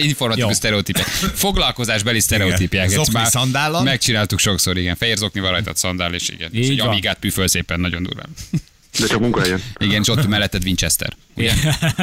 [0.50, 1.08] sztereotípiák.
[1.34, 2.88] Foglalkozásbeli sztereotípiák.
[2.90, 3.84] Zokni Ezt már szandállal?
[3.84, 4.96] Megcsináltuk sokszor, igen.
[4.96, 6.50] Fehér zokni van rajtad, szandál, és igen.
[6.52, 6.88] és Így egy van.
[6.88, 8.30] amigát püföl szépen, nagyon durván.
[9.00, 9.62] De csak munkahelyen.
[9.78, 11.14] Igen, és ott melletted Winchester.
[11.36, 11.54] Ugye?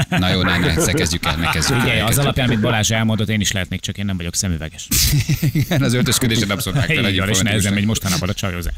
[0.09, 1.85] Na jó, ne, ne, ne kezdjük el, ne kezdjük el.
[1.85, 4.89] Ugye, az alapján, amit Balázs elmondott, én is lehetnék, csak én nem vagyok szemüveges.
[5.53, 8.75] Igen, az öltözködésed abszolút Így van, és egy nehezen megy mostanában a csajozás.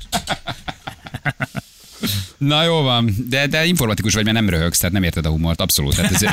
[2.38, 5.60] Na jó van, de, de informatikus vagy, mert nem röhögsz, tehát nem érted a humort,
[5.60, 5.96] abszolút.
[5.96, 6.20] Tehát ez,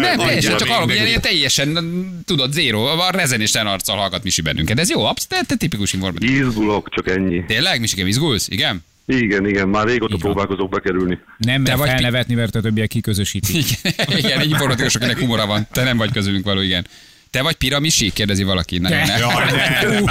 [0.00, 1.78] nem, teljesen, csak alap, ilyen, ilyen teljesen,
[2.24, 4.78] tudod, zéro, a rezenésten arccal hallgat Misi bennünket.
[4.78, 6.36] Ez jó, abszolút, te, tipikus informatikus.
[6.36, 7.44] Izgulok, csak ennyi.
[7.44, 8.48] Tényleg, Misike, izgulsz?
[8.48, 8.84] Igen?
[9.06, 10.20] Igen, igen, már régóta van.
[10.20, 11.18] próbálkozok bekerülni.
[11.38, 13.56] Nem Te vagy felnevetni, mert a többiek kiközösítik.
[13.56, 15.66] Igen, igen, egy informatikus, akinek humora van.
[15.72, 16.86] Te nem vagy közülünk való, igen.
[17.30, 18.10] Te vagy piramisi?
[18.10, 18.78] Kérdezi valaki.
[18.78, 19.84] Nagyon ne.
[19.84, 20.02] Ő,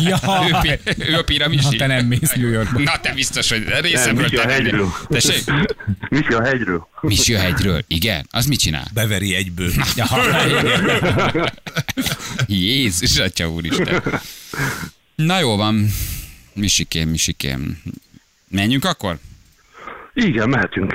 [0.00, 1.64] Jaj, pi- ő a piramisi?
[1.64, 2.80] ha te nem mész New Yorkba.
[2.80, 4.92] Na te biztos, hogy Nem, részemről Misi a te hegyről.
[5.08, 5.44] Tessék?
[6.08, 6.88] Misi a hegyről.
[7.00, 7.84] Misi a hegyről.
[7.86, 8.26] Igen?
[8.30, 8.86] Az mit csinál?
[8.94, 9.70] Beveri egyből.
[12.46, 14.02] Jézus, atya úristen.
[15.14, 15.86] Na jó van.
[16.52, 17.82] Misikém, Misikém.
[18.48, 19.18] Menjünk akkor?
[20.14, 20.94] Igen, mehetünk.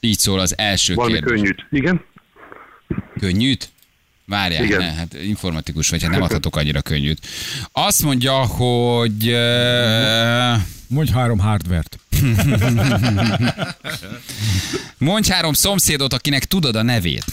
[0.00, 1.30] Így szól az első Valami kérdés.
[1.40, 1.66] könnyűt.
[1.70, 2.04] Igen?
[3.18, 3.70] Könnyűt?
[4.26, 4.78] Várjál, Igen.
[4.78, 7.26] ne, hát informatikus vagy, hát nem adhatok annyira könnyűt.
[7.72, 10.60] Azt mondja, hogy uh,
[10.92, 11.98] Mondj három hardvert.
[14.98, 17.24] mondj három szomszédot, akinek tudod a nevét.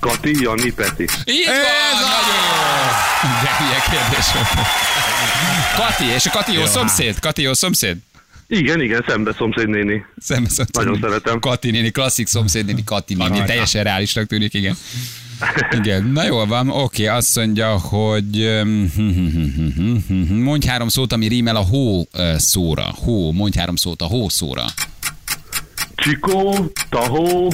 [0.00, 1.02] Kati, Jani, Peti.
[1.24, 1.54] Így van,
[2.00, 3.28] nagyon jó.
[3.42, 4.66] De hülye kérdés volt.
[5.76, 7.18] Kati, és a Kati jó szomszéd?
[7.18, 7.96] Kati jó szomszéd?
[8.54, 10.04] Igen, igen, szembe szomszéd néni.
[10.16, 10.74] Szembe szomszéd.
[10.76, 11.40] Nagyon szeretem.
[11.40, 13.42] Kati néni, klasszik szomszéd néni, Kati néni.
[13.44, 14.76] Teljesen reálisnak tűnik, igen.
[15.80, 18.62] Igen, na jól van, oké, azt mondja, hogy
[20.48, 22.94] mondj három szót, ami rímel a hó szóra.
[23.04, 24.64] Hó, mondj három szót a hó szóra.
[25.94, 27.52] Csikó, Tahó,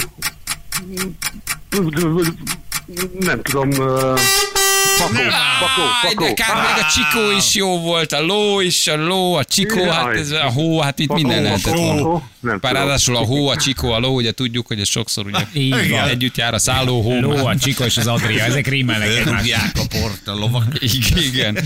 [3.19, 3.71] nem tudom,
[4.99, 5.13] Pakó,
[5.61, 6.25] Pakó, Áj, Pakó.
[6.25, 9.79] de kár, még a csikó is jó volt, a ló is, a ló, a csikó,
[9.79, 9.89] Jaj.
[9.89, 12.23] hát ez a hó, hát itt minden lehetett volna.
[12.41, 15.39] Nem Bár ráadásul a hó, a csikó, a ló, ugye tudjuk, hogy ez sokszor ugye
[15.53, 16.09] Így van.
[16.09, 17.21] együtt jár a szálló hó.
[17.21, 19.57] Ló, a Csiko és az Adria, ezek rímelnek egymásra.
[19.75, 20.65] A port a lovak.
[20.81, 21.59] Igen, igen.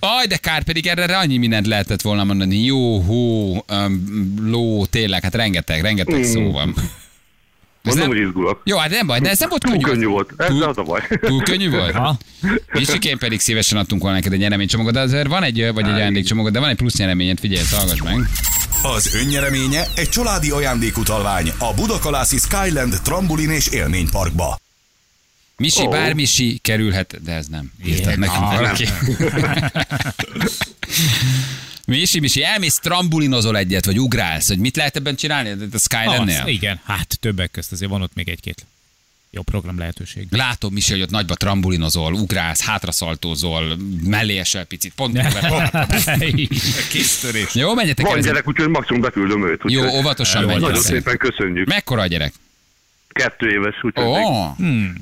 [0.00, 2.56] Aj, de kár, pedig erre annyi mindent lehetett volna mondani.
[2.64, 3.54] Jó, hó,
[4.42, 6.74] ló, tényleg, hát rengeteg, rengeteg szó van.
[7.84, 8.60] Mondom, nem, hogy izgulok.
[8.64, 9.84] jó, hát nem baj, de ez nem volt Túl könnyű.
[9.84, 10.30] könnyű volt.
[10.36, 11.00] Ez Túl- az a baj.
[11.20, 11.94] Túl könnyű volt?
[11.94, 12.16] Ha?
[12.72, 16.52] Misikén pedig szívesen adtunk volna neked egy nyereménycsomagot, de azért van egy, vagy egy ajándékcsomagod,
[16.52, 18.28] de van egy plusz nyereményed, figyelj, hallgass meg.
[18.82, 24.58] Az önnyereménye egy családi ajándékutalvány a Budakalászi Skyland trambolin és élményparkba.
[25.56, 25.88] Misi, Ó.
[25.88, 27.72] bármisi kerülhet, de ez nem.
[27.84, 28.84] Írtad nekünk valaki.
[31.86, 35.50] Misi, Misi, elmész trambulinozol egyet, vagy ugrálsz, hogy mit lehet ebben csinálni?
[35.50, 36.42] A Az, Skylandnél?
[36.46, 38.66] igen, hát többek közt azért van ott még egy-két
[39.30, 40.26] jó program lehetőség.
[40.30, 45.18] Látom, Misi, hogy ott nagyba trambulinozol, ugrálsz, hátraszaltózol, mellé esel picit, pont.
[46.90, 47.54] Késztörés.
[47.62, 48.10] Jó, menjetek el.
[48.10, 49.60] Van ez- gyerek, úgyhogy maximum beküldöm őt.
[49.64, 50.60] Jó, óvatosan Jó, menj.
[50.60, 51.66] Nagyon szépen köszönjük.
[51.68, 52.32] Mekkora a gyerek?
[53.14, 54.94] Kettő éves, úgyhogy még- Hmm.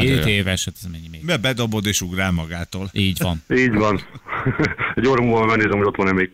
[0.00, 1.24] Két éves, hát ez mennyi még?
[1.24, 2.90] Be bedobod és ugrál magától.
[2.92, 3.42] Így van.
[3.56, 4.00] így van.
[4.94, 6.30] Egy óra múlva megnézem, hogy ott van-e még.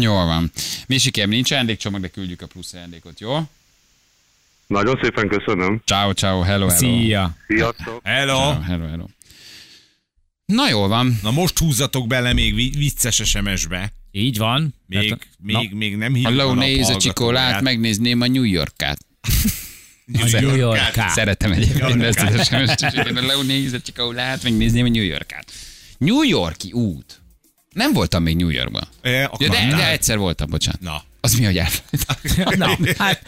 [0.00, 0.50] Jól van.
[0.86, 3.38] Misikém, nincs ajándékcsomag, de küldjük a plusz ajándékot, jó?
[4.66, 5.82] Nagyon szépen köszönöm.
[5.84, 6.78] Ciao, ciao, hello, hello.
[6.78, 7.36] Szia!
[7.48, 8.00] Sziasztok!
[8.04, 8.36] Hello!
[8.36, 9.04] Ciao, hello, hello.
[10.44, 11.18] Na jól van.
[11.22, 13.92] Na most húzzatok bele még vi- vicces SMS-be.
[14.10, 14.74] Így van.
[14.86, 18.98] Még, Tehát- még, még nem hívjuk Halló, a nézz a csikolát, megnézném a New Yorkát.
[20.32, 21.10] New York-át.
[21.10, 22.84] Szeretem egyébként ezt az SMS-t.
[22.84, 25.52] Halló, nézz a csikolát, megnézném a New Yorkát.
[25.98, 27.20] New Yorki út.
[27.72, 28.88] Nem voltam még New Yorkban.
[29.02, 30.80] E, Ja, de, de egyszer voltam, bocsánat.
[30.80, 31.02] Na.
[31.20, 32.58] Az mi, hogy elfelejtettem?
[32.58, 33.22] Na, hát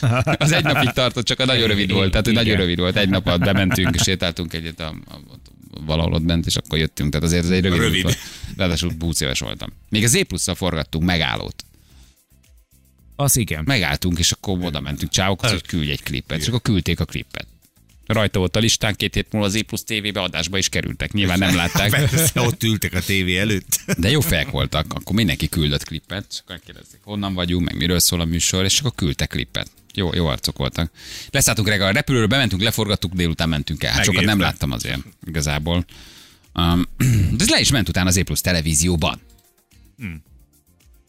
[0.42, 2.10] Az egy napig tartott, csak a nagyon rövid volt.
[2.10, 2.96] Tehát, hogy nagyon rövid volt.
[2.96, 5.38] Egy nap bementünk, sétáltunk egyet a, a, a,
[5.86, 7.10] valahol ott bent, és akkor jöttünk.
[7.10, 8.02] Tehát azért ez egy rövid, Rövid.
[8.02, 8.18] volt.
[8.56, 9.72] Ráadásul 20 éves voltam.
[9.88, 10.14] Még az
[10.46, 11.64] E forgattunk megállót.
[13.20, 13.62] Az igen.
[13.66, 16.40] Megálltunk, és akkor oda mentünk csávokhoz, hogy küldj egy klipet.
[16.40, 17.46] És akkor küldték a klipet.
[18.06, 21.12] Rajta volt a listán, két hét múlva az E plusz TV-be adásba is kerültek.
[21.12, 23.80] Nyilván nem látták, Persze, ott ültek a tévé előtt.
[23.96, 24.92] de jó fejek voltak.
[24.94, 28.78] Akkor mindenki küldött klipet, és akkor kérdezték, honnan vagyunk, meg miről szól a műsor, és
[28.78, 29.70] akkor küldtek klipet.
[29.94, 30.90] Jó, jó arcok voltak.
[31.30, 33.92] Leszálltunk reggel a repülőről, bementünk, leforgattuk, délután mentünk el.
[33.92, 35.84] Hát sokat nem láttam azért igazából.
[36.54, 36.86] Um,
[37.36, 39.20] de ez le is ment utána az E plusz televízióban.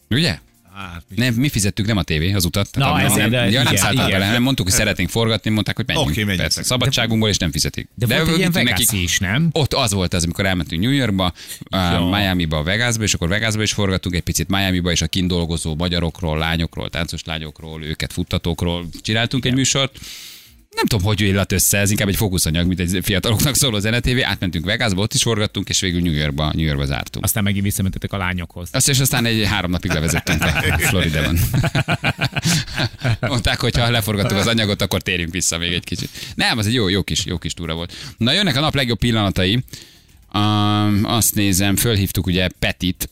[0.08, 0.38] Ugye?
[0.74, 2.68] Hát, mi- Nem, mi fizettük nem a tévé az utat.
[2.72, 4.10] Na, Tehát ezért, nem, de ja, nem igen, igen.
[4.10, 6.08] bele, nem mondtuk, hogy szeretnénk forgatni, mondták, hogy menjünk.
[6.08, 6.46] Oké, menjetek.
[6.46, 7.88] Persze, szabadságunkból, és nem fizetik.
[7.94, 9.48] De, volt egy ilyen vegas is, nem?
[9.52, 11.32] ott az volt az, amikor elmentünk New Yorkba,
[11.70, 12.00] Ja.
[12.00, 15.74] uh, Miami-ba, Vegasba, és akkor Vegasba is forgattunk egy picit Miami-ba, és a kint dolgozó
[15.74, 19.98] magyarokról, lányokról, táncos lányokról, őket futtatókról csináltunk egy műsort.
[20.74, 24.22] Nem tudom, hogy illat össze, ez inkább egy fókuszanyag, mint egy fiataloknak szóló zenetévé.
[24.22, 27.24] Átmentünk Vegasba, ott is forgattunk, és végül New Yorkba, New Yorkba zártunk.
[27.24, 28.68] Aztán megint visszamentetek a lányokhoz.
[28.72, 31.38] Azt és aztán egy három napig levezettünk le Floridában.
[33.20, 36.10] Mondták, hogy ha leforgattuk az anyagot, akkor térjünk vissza még egy kicsit.
[36.34, 37.92] Nem, az egy jó, jó kis, jó kis túra volt.
[38.16, 39.64] Na jönnek a nap legjobb pillanatai.
[40.34, 43.10] Um, azt nézem, fölhívtuk ugye Petit,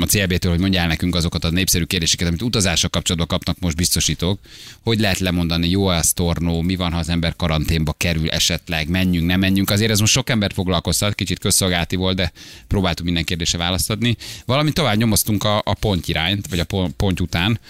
[0.00, 4.40] a CLB-től, hogy mondjál nekünk azokat a népszerű kérdéseket, amit utazással kapcsolatban kapnak most biztosítók.
[4.82, 9.26] Hogy lehet lemondani, jó a tornó, mi van, ha az ember karanténba kerül esetleg, menjünk,
[9.26, 9.70] nem menjünk.
[9.70, 12.32] Azért ez most sok embert foglalkoztat, kicsit közszolgálati volt, de
[12.68, 14.16] próbáltuk minden kérdésre választ adni.
[14.46, 17.60] Valamint tovább nyomoztunk a, a pont irányt, vagy a pont, pont után,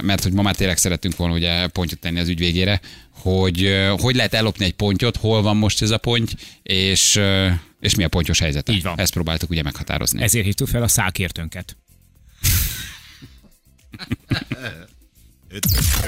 [0.00, 2.80] mert hogy ma már tényleg szeretünk volna ugye pontot tenni az ügy végére,
[3.10, 6.32] hogy hogy lehet ellopni egy pontyot, hol van most ez a ponty,
[6.62, 7.20] és
[7.80, 8.72] és mi a pontyos helyzete.
[8.72, 8.98] Így van.
[8.98, 10.22] Ezt próbáltuk ugye meghatározni.
[10.22, 11.76] Ezért hívtuk fel a szákértőnket.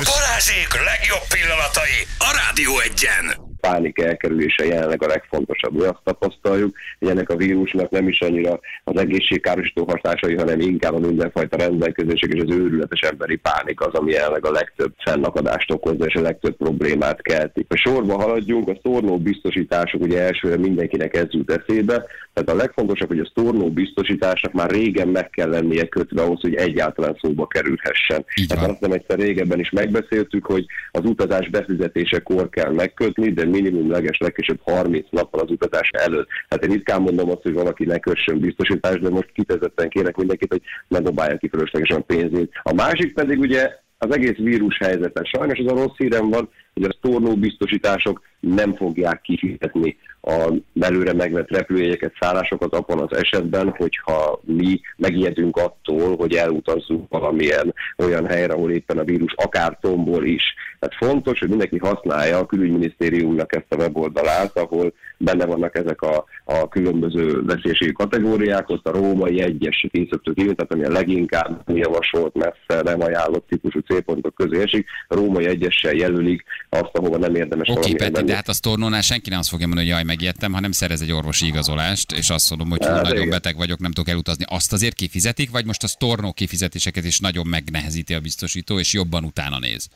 [0.05, 3.52] Balázsék legjobb pillanatai a Rádió egyen.
[3.67, 5.73] Pánik elkerülése jelenleg a legfontosabb.
[5.73, 10.95] Mi azt tapasztaljuk, hogy ennek a vírusnak nem is annyira az egészségkárosító hatásai, hanem inkább
[10.95, 16.05] a mindenfajta rendelkezések és az őrületes emberi pánik az, ami jelenleg a legtöbb fennakadást okozza
[16.05, 17.67] és a legtöbb problémát kelti.
[17.69, 23.09] Ha sorba haladjunk, a sztornó biztosítások ugye elsőre mindenkinek ez jut eszébe, tehát a legfontosabb,
[23.09, 28.25] hogy a sztornó biztosításnak már régen meg kell lennie kötve ahhoz, hogy egyáltalán szóba kerülhessen.
[28.47, 33.91] Tehát azt nem egyszer régebben is megbeszéltük, hogy az utazás befizetésekor kell megkötni, de minimum
[33.91, 36.29] leges legkésőbb 30 nappal az utazás előtt.
[36.49, 40.53] Hát én ritkán mondom azt, hogy valaki ne kössön biztosítást, de most kifejezetten kérek mindenkit,
[40.53, 42.53] hogy ne dobálja ki fölöslegesen a pénzét.
[42.63, 45.25] A másik pedig ugye az egész vírus helyzete.
[45.25, 51.13] Sajnos az a rossz hírem van, hogy a sztornó biztosítások nem fogják kifizetni a belőle
[51.13, 58.53] megvett repülőjegyeket, szállásokat abban az esetben, hogyha mi megijedünk attól, hogy elutazzunk valamilyen olyan helyre,
[58.53, 60.43] ahol éppen a vírus akár tombol is.
[60.79, 66.25] Tehát fontos, hogy mindenki használja a külügyminisztériumnak ezt a weboldalát, ahol benne vannak ezek a,
[66.45, 72.35] a különböző veszélységi kategóriák, ott a római egyes készítő kívül, tehát ami a leginkább javasolt,
[72.35, 77.69] messze nem ajánlott típusú célpontok közé esik, a római egyessel jelölik azt, ahova nem érdemes
[77.69, 78.27] Oké, Peti, menni.
[78.27, 81.13] de hát a sztornónál senki nem azt fogja mondani, hogy jaj, megijedtem, hanem szerez egy
[81.13, 83.29] orvosi igazolást, és azt mondom, hogy hú, Hát, nagyon igen.
[83.29, 84.45] beteg vagyok, nem tudok elutazni.
[84.49, 89.25] Azt azért kifizetik, vagy most a sztornó kifizetéseket is nagyon megnehezíti a biztosító, és jobban
[89.25, 89.89] utána néz.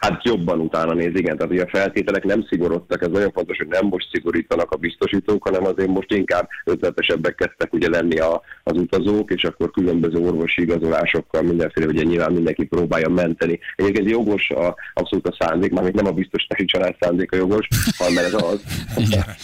[0.00, 1.36] Hát jobban utána néz, igen.
[1.36, 5.42] Tehát ugye a feltételek nem szigorodtak, ez nagyon fontos, hogy nem most szigorítanak a biztosítók,
[5.42, 10.62] hanem azért most inkább ötletesebbek kezdtek ugye lenni a, az utazók, és akkor különböző orvosi
[10.62, 13.58] igazolásokkal mindenféle, ugye nyilván mindenki próbálja menteni.
[13.76, 18.34] Egyébként jogos a, abszolút a szándék, már nem a biztosítási család szándéka jogos, hanem ez
[18.34, 18.62] az,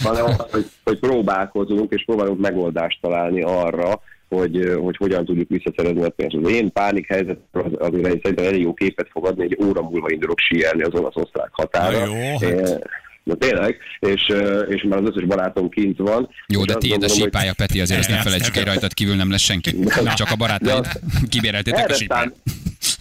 [0.03, 6.03] hanem az, hogy, hogy próbálkozunk, és próbálunk megoldást találni arra, hogy, hogy hogyan tudjuk visszaszerezni
[6.03, 6.37] a pénzt.
[6.43, 9.83] Az én pánik helyzet az, azért egy- szerintem elég jó képet fog adni, egy óra
[9.83, 11.99] múlva indulok síelni az olasz-osztrák határa.
[11.99, 12.43] Na jó, hát.
[12.43, 12.79] Eh,
[13.23, 14.33] Na tényleg, és,
[14.69, 16.29] és már az összes barátom kint van.
[16.47, 19.15] Jó, de tiéd a gondolom, hogy- sípája, Peti, azért ezt ne felejtsük, egy rajtad kívül
[19.15, 19.71] nem lesz senki.
[20.17, 20.87] Csak a barátaid.
[21.29, 22.33] Kibéreltétek a szám,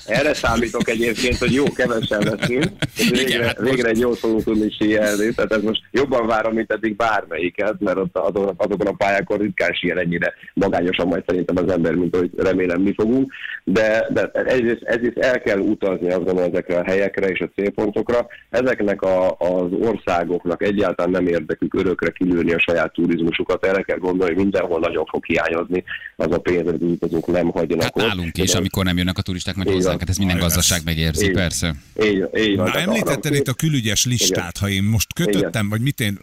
[0.05, 2.65] erre számítok egyébként, hogy jó kevesen leszünk,
[2.97, 6.27] és Igen, végre, hát most- végre egy jót fogunk tudni síelni, tehát ez most jobban
[6.27, 11.23] várom, mint eddig bármelyiket, mert ott azon, azokon a pályákon ritkán síel ennyire magányosan majd
[11.27, 13.31] szerintem az ember, mint hogy remélem mi fogunk,
[13.63, 18.27] de, de egyrészt, egyrészt el kell utazni gondolom ezekre a helyekre és a célpontokra.
[18.49, 24.33] Ezeknek a, az országoknak egyáltalán nem érdekük örökre kilőni a saját turizmusukat, erre kell gondolni,
[24.33, 25.83] hogy mindenhol nagyon fog hiányozni
[26.15, 28.03] az a pénz, amit az utazók nem hagyjanak Hát ott.
[28.07, 31.25] nálunk is, De- amikor nem jönnek a turisták meg hozzánk, hát ez minden gazdaság megérzi,
[31.25, 31.31] Így.
[31.31, 31.75] persze.
[32.03, 32.55] Így, így.
[32.55, 36.19] Na, említetted arra- itt a külügyes listát, ha én most kötöttem, vagy mit én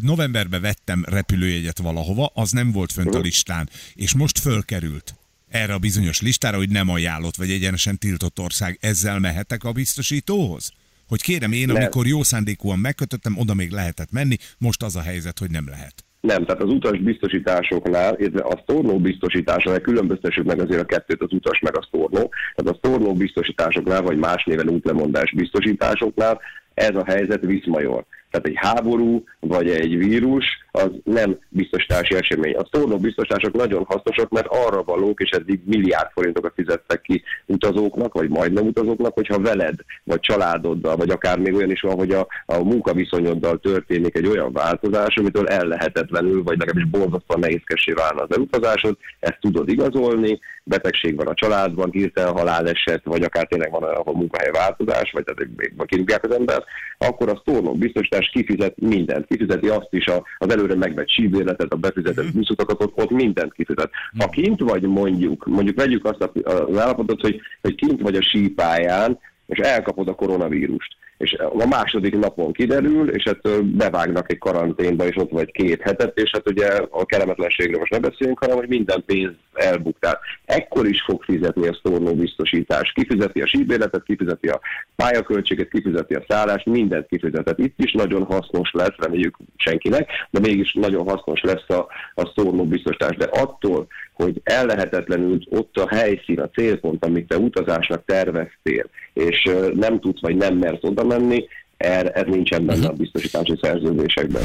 [0.00, 5.14] novemberben vettem repülőjegyet valahova, az nem volt fönt a listán, és most fölkerült
[5.48, 10.70] erre a bizonyos listára, hogy nem ajánlott, vagy egyenesen tiltott ország, ezzel mehetek a biztosítóhoz?
[11.08, 15.38] Hogy kérem, én amikor jó szándékúan megkötöttem, oda még lehetett menni, most az a helyzet,
[15.38, 16.04] hogy nem lehet.
[16.20, 21.32] Nem, tehát az utas biztosításoknál, illetve a sztornó biztosításoknál különböztessük meg azért a kettőt, az
[21.32, 22.30] utas meg a sztornó.
[22.54, 26.40] Tehát a sztornó biztosításoknál, vagy más néven útlemondás biztosításoknál
[26.74, 28.04] ez a helyzet viszmajor.
[28.30, 32.54] Tehát egy háború vagy egy vírus az nem biztosítási esemény.
[32.54, 38.12] A sztornó biztosítások nagyon hasznosak, mert arra valók, és eddig milliárd forintokat fizettek ki utazóknak,
[38.12, 42.26] vagy majdnem utazóknak, hogyha veled, vagy családoddal, vagy akár még olyan is van, hogy a,
[42.46, 48.96] a munkaviszonyoddal történik egy olyan változás, amitől ellehetetlenül, vagy legalábbis borzasztóan nehézkessé válna az elutazásod,
[49.20, 54.50] ezt tudod igazolni, betegség van a családban, hirtelen haláleset, vagy akár tényleg van ahol munkahely
[54.50, 56.64] változás, vagy tehát kirúgják az ember,
[56.98, 59.26] akkor a sztornó biztosítás kifizet mindent.
[59.26, 63.90] Kifizeti azt is a, az előre megvett síbérletet, a befizetett buszutakat, ott, ott mindent kifizet.
[64.18, 68.22] Ha kint vagy mondjuk, mondjuk vegyük azt a- az állapotot, hogy, hogy kint vagy a
[68.22, 75.06] sípályán, és elkapod a koronavírust, és a második napon kiderül, és ettől bevágnak egy karanténba,
[75.06, 78.68] és ott vagy két hetet, és hát ugye a kellemetlenségről most ne beszéljünk, hanem hogy
[78.68, 80.18] minden pénz elbuktál.
[80.44, 82.92] Ekkor is fog fizetni a sztornó biztosítás.
[82.92, 84.60] Kifizeti a síbéletet, kifizeti a
[84.96, 87.58] pályaköltséget, kifizeti a szállást, mindent kifizetett.
[87.58, 92.64] Itt is nagyon hasznos lesz, reméljük senkinek, de mégis nagyon hasznos lesz a, a sztornó
[92.64, 93.16] biztosítás.
[93.16, 100.00] De attól, hogy ellehetetlenül ott a helyszín, a célpont, amit te utazásnak terveztél, és nem
[100.00, 104.42] tudsz vagy nem mersz oda menni, er, ez nincsen benne a biztosítási szerződésekben.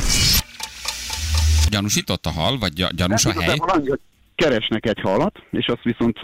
[1.69, 3.57] Gyanúsított a hal, vagy gy- gyanús a hely?
[4.35, 6.19] Keresnek egy halat, és azt viszont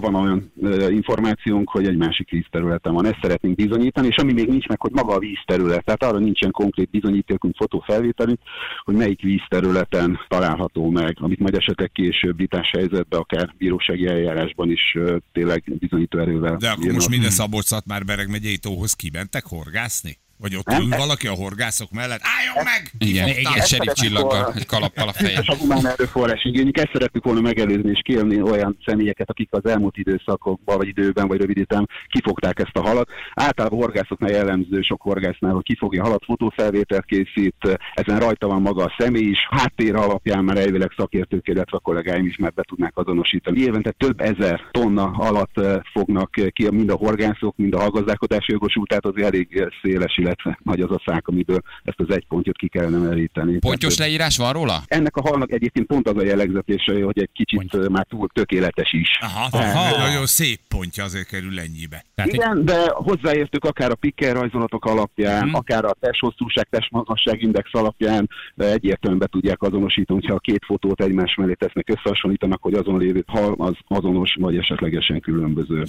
[0.00, 0.52] van olyan
[0.88, 3.06] információnk, hogy egy másik vízterületen van.
[3.06, 5.84] Ezt szeretnénk bizonyítani, és ami még nincs meg, hogy maga a vízterület.
[5.84, 8.38] Tehát arra nincsen konkrét bizonyítékunk, fotófelvételünk,
[8.84, 14.98] hogy melyik vízterületen található meg, amit majd esetleg később vitás helyzetben, akár bírósági eljárásban is
[15.32, 16.56] tényleg bizonyító erővel.
[16.56, 20.20] De akkor most minden szabolcs már bereg megyei tóhoz kimentek horgászni?
[20.42, 22.20] Vagy ott ül valaki a horgászok mellett?
[22.36, 23.08] Álljon meg!
[23.10, 25.38] Igen, egy serif csillaggal, egy kalappal a fején.
[25.46, 26.78] A humán erőforrás igényük.
[26.78, 31.40] Ezt szerettük volna megelőzni és kielni olyan személyeket, akik az elmúlt időszakokban, vagy időben, vagy
[31.40, 33.08] rövid időben kifogták ezt a halat.
[33.34, 38.84] Általában horgászoknál jellemző, sok horgásznál, hogy kifogja a halat, fotófelvételt készít, ezen rajta van maga
[38.84, 42.96] a személy is, háttér alapján már elvileg szakértők, illetve a kollégáim is már be tudnák
[42.96, 43.60] azonosítani.
[43.60, 48.88] Évente több ezer tonna alatt eh, fognak ki mind a horgászok, mind a hallgazdálkodási jogosult,
[48.88, 50.31] tehát az elég széles, illetve
[50.62, 53.58] nagy az a szák, amiből ezt az egy pontot ki kellene meríteni.
[53.58, 54.82] Pontyos Tehát, leírás van róla?
[54.86, 58.92] ennek a halnak egyébként pont az a jellegzetése, hogy egy kicsit ö, már túl tökéletes
[58.92, 59.18] is.
[59.20, 60.06] Aha, Tehát, aha.
[60.06, 62.04] nagyon szép pontja azért kerül ennyibe.
[62.14, 65.54] Tehát egy, Igen, de hozzáértük akár a pikker rajzolatok alapján, Mhm.
[65.54, 71.34] akár a testhosszúság, testmagasság index alapján egyértelműen be tudják azonosítani, hogyha a két fotót egymás
[71.34, 75.84] mellé tesznek, összehasonlítanak, hogy azon lévő hal az azonos, vagy esetlegesen különböző.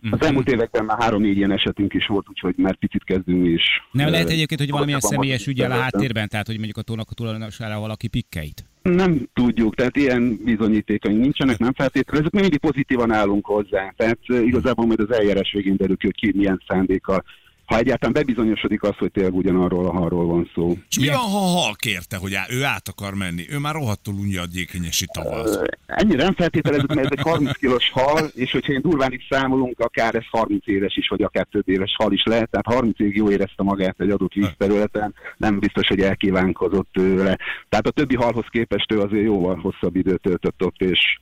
[0.00, 0.12] Mhm.
[0.12, 3.62] Az elmúlt években már három-négy ilyen esetünk is volt, úgyhogy már picit kezdünk is.
[3.90, 7.14] Nem lehet egyébként, hogy valamilyen személyes ügyel a háttérben, tehát hogy mondjuk a tónak a
[7.14, 8.64] tulajdonosára valaki pikkeit.
[8.82, 12.20] Nem tudjuk, tehát ilyen bizonyítékaink nincsenek, nem feltétlenül.
[12.20, 13.94] Ezek mi mindig pozitívan állunk hozzá.
[13.96, 17.24] Tehát igazából majd az eljárás végén derül ki, hogy ki milyen szándékkal.
[17.68, 20.76] Ha egyáltalán bebizonyosodik az, hogy tényleg ugyanarról a halról van szó.
[20.88, 23.44] És mi van, ha a hal kérte, hogy á, ő át akar menni?
[23.50, 25.56] Ő már rohadtul unja a gyékenyesi tavaszt.
[25.56, 29.26] Ö, Ennyire nem feltételezzük, mert ez egy 30 kilós hal, és hogyha én durván is
[29.30, 33.00] számolunk, akár ez 30 éves is, vagy akár több éves hal is lehet, tehát 30
[33.00, 37.38] évig jó érezte magát egy adott vízterületen, nem biztos, hogy elkívánkozott tőle.
[37.68, 41.18] Tehát a többi halhoz képest ő azért jóval hosszabb időt töltött ott, és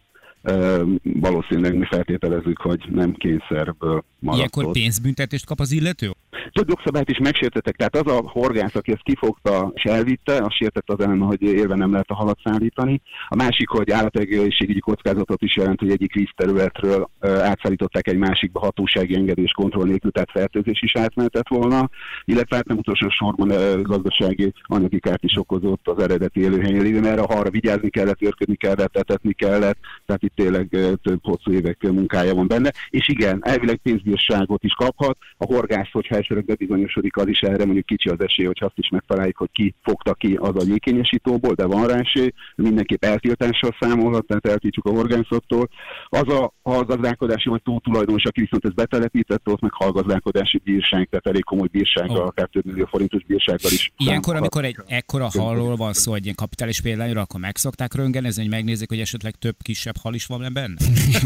[1.02, 4.72] valószínűleg mi feltételezzük, hogy nem kényszerből maradt Ilyenkor ott.
[4.72, 6.10] pénzbüntetést kap az illető?
[6.52, 10.90] Több jogszabályt is megsértettek, tehát az a horgász, aki ezt kifogta és elvitte, az sértett
[10.90, 13.00] az ellen, hogy élve nem lehet a halat szállítani.
[13.28, 19.50] A másik, hogy állategészségügyi kockázatot is jelent, hogy egyik vízterületről átszállították egy másikba hatósági engedés
[19.50, 21.90] kontroll nélkül, tehát fertőzés is átmehetett volna,
[22.24, 27.12] illetve hát nem utolsó sorban gazdasági anyagi kárt is okozott az eredeti élőhelyen lévő, mert
[27.12, 30.68] erre a halra vigyázni kellett, őrködni kellett, etetni kellett, tehát itt tényleg
[31.02, 32.72] több hosszú évek munkája van benne.
[32.90, 33.80] És igen, elvileg
[34.16, 35.18] pénzbírságot is kaphat.
[35.36, 38.88] A horgász, hogyha esetleg bebizonyosodik, az is erre mondjuk kicsi az esély, hogy azt is
[38.88, 44.26] megtaláljuk, hogy ki fogta ki az a gyékényesítóból, de van rá esély, mindenképp eltiltással számolhat,
[44.26, 45.68] tehát eltiltjuk a horgászottól.
[46.08, 51.44] Az a hallgazdálkodási vagy túltulajdonos, aki viszont ezt betelepítette, ott meg hallgazdálkodási bírság, tehát elég
[51.44, 52.26] komoly bírsággal, Ó.
[52.26, 53.92] akár több millió forintos bírsággal is.
[53.96, 54.54] Ilyenkor, számolhat.
[54.54, 58.88] amikor egy ekkora halról van szó, egy ilyen kapitális példányról, akkor megszokták röngenezni, hogy megnézik,
[58.88, 60.74] hogy esetleg több kisebb hal is van benne?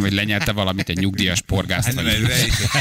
[0.01, 2.05] Vagy lenyelte valamit, egy nyugdíjas porgászt, Hát, vagy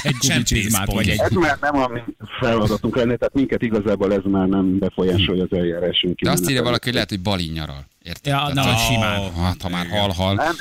[0.01, 1.19] Egy gumicsizmát, vagy egy...
[1.19, 1.99] Ez már nem a mi
[2.39, 6.19] feladatunk lenne, tehát minket igazából ez már nem befolyásolja az eljárásunk.
[6.19, 7.85] De azt írja valaki, hogy lehet, hogy balin nyaral.
[8.03, 8.33] Érted?
[8.33, 9.33] Ja, na, simán.
[9.33, 10.33] Hát, ha már hal-hal.
[10.35, 10.55] Nem,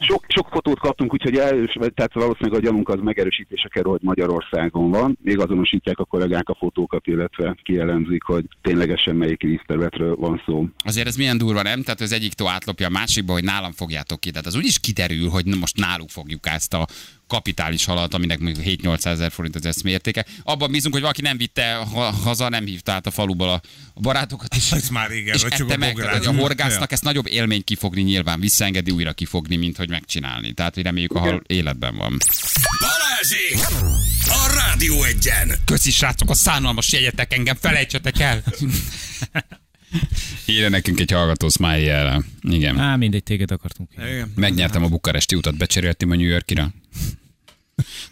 [0.00, 4.90] sok, sok fotót kaptunk, úgyhogy el, tehát valószínűleg a gyanunk az megerősítése kerül, hogy Magyarországon
[4.90, 5.18] van.
[5.22, 10.68] Még azonosítják a kollégák a fotókat, illetve kielemzik, hogy ténylegesen melyik vízterületről van szó.
[10.84, 11.82] Azért ez milyen durva, nem?
[11.82, 14.30] Tehát az egyik tó átlopja a másikba, hogy nálam fogjátok ki.
[14.30, 16.86] Tehát az úgyis kiderül, hogy most náluk fogjuk ezt a
[17.30, 20.26] kapitális halat, aminek mondjuk 7-800 ezer forint az eszmértéke.
[20.42, 23.60] Abban bízunk, hogy valaki nem vitte ha- haza, nem hívta át a faluból a
[24.00, 24.72] barátokat is.
[24.72, 27.64] Ez már régen, és csak ette a meg, tehát, hogy a horgásznak ezt nagyobb élmény
[27.64, 30.52] kifogni nyilván, visszaengedi újra kifogni, mint hogy megcsinálni.
[30.52, 32.16] Tehát, hogy reméljük a hal életben van.
[32.80, 33.58] Balázsék!
[34.24, 35.52] A Rádió egyen!
[35.64, 38.42] Köszi srácok, a szánalmas jegyetek engem, felejtsetek el!
[40.46, 42.78] Írja nekünk egy hallgató smiley Igen.
[42.78, 43.90] Á, mindegy, téged akartunk.
[43.98, 44.32] Igen.
[44.36, 46.70] Megnyertem a bukaresti utat, becseréltem a New Yorkira.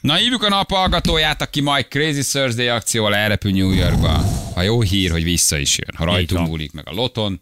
[0.00, 4.08] Na hívjuk a nap hallgatóját, aki majd Crazy Thursday akcióval elrepül New Yorkba.
[4.54, 5.94] Ha jó hír, hogy vissza is jön.
[5.96, 6.48] Ha rajtunk van.
[6.48, 7.40] múlik meg a loton,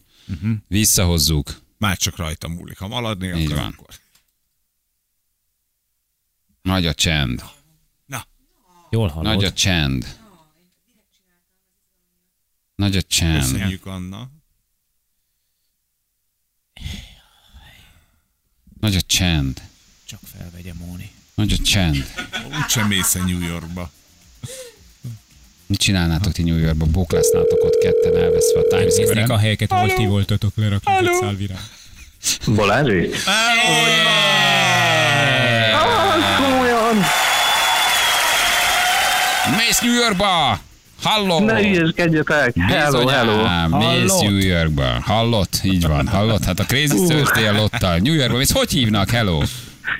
[0.68, 1.60] visszahozzuk.
[1.78, 2.78] Már csak rajta múlik.
[2.78, 3.74] Ha maladni Így akar, van.
[3.78, 3.94] akkor.
[6.62, 7.44] Nagy a csend.
[8.06, 8.26] Na,
[8.90, 9.34] Jól hallod.
[9.34, 10.16] Nagy a csend.
[12.74, 13.40] Nagy a csend.
[13.40, 14.28] Köszönjük, Anna.
[18.80, 19.62] Nagy a csend.
[20.04, 21.10] Csak felvegye Móni.
[21.36, 22.04] Nagy a csend.
[22.62, 23.90] Úgysem mész a New Yorkba.
[25.66, 26.84] Mit csinálnátok ti New Yorkba?
[26.84, 29.38] Bóklásznátok ott ketten elveszve a Times Néznék a Square-en?
[29.38, 31.58] helyeket, ahol ti voltatok lerakni egy szálvirág.
[32.46, 33.10] Balázsi?
[36.38, 36.96] Komolyan!
[39.56, 40.60] Mész New Yorkba!
[41.02, 41.38] Halló!
[41.40, 42.54] Ne ügyeskedjetek!
[42.68, 43.36] Hello, hello!
[43.68, 44.22] Mész Hallott?
[44.22, 44.84] New Yorkba.
[44.84, 45.60] Hallott?
[45.62, 46.44] Így van, hallott?
[46.44, 47.96] Hát a Crazy Thursday a Lottal.
[47.98, 48.50] New Yorkba mész.
[48.52, 49.10] Hogy hívnak?
[49.10, 49.42] Hello!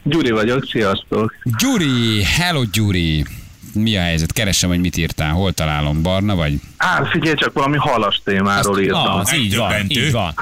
[0.03, 1.35] Gyuri vagyok, sziasztok!
[1.59, 2.23] Gyuri!
[2.23, 3.25] Hello, Gyuri!
[3.73, 4.33] Mi a helyzet?
[4.33, 5.33] Keresem, hogy mit írtál.
[5.33, 6.03] Hol találom?
[6.03, 6.55] Barna vagy?
[6.77, 9.15] Á, figyelj csak, valami halas témáról írtam.
[9.19, 10.07] Az, így van, Megdöbbentő.
[10.07, 10.35] így van.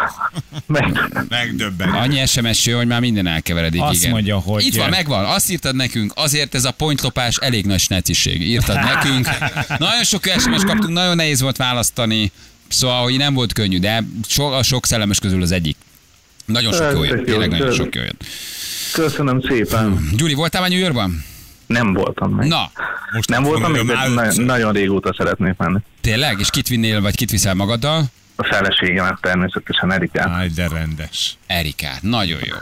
[0.66, 1.88] Meg, Megdöbben.
[1.88, 3.80] Annyi SMS hogy már minden elkeveredik.
[3.82, 4.11] Azt igen.
[4.11, 5.24] mondja, hogy- Itt van, megvan.
[5.24, 8.40] Azt írtad nekünk, azért ez a pontlopás elég nagy sneciség.
[8.42, 9.28] Írtad nekünk.
[9.78, 12.32] Nagyon sok SMS kaptunk, nagyon nehéz volt választani.
[12.68, 15.76] Szóval, hogy nem volt könnyű, de so, a sok szellemes közül az egyik.
[16.45, 18.24] Nagyon sok jó jött, tényleg nagyon sok jó jött.
[18.95, 20.09] Köszönöm szépen.
[20.16, 21.24] Gyuri, voltál már New Yorkban?
[21.66, 22.49] Nem voltam meg.
[22.49, 22.70] Na,
[23.12, 25.78] Most Nem voltam még, de na- nagyon régóta szeretnék menni.
[26.01, 26.40] tényleg?
[26.40, 28.05] És kit vinnél, vagy kit viszel magaddal?
[28.36, 30.28] A feleségemet természetesen Erikát.
[30.28, 31.36] Áj, de rendes.
[31.47, 32.03] Erikát.
[32.03, 32.55] Nagyon jó.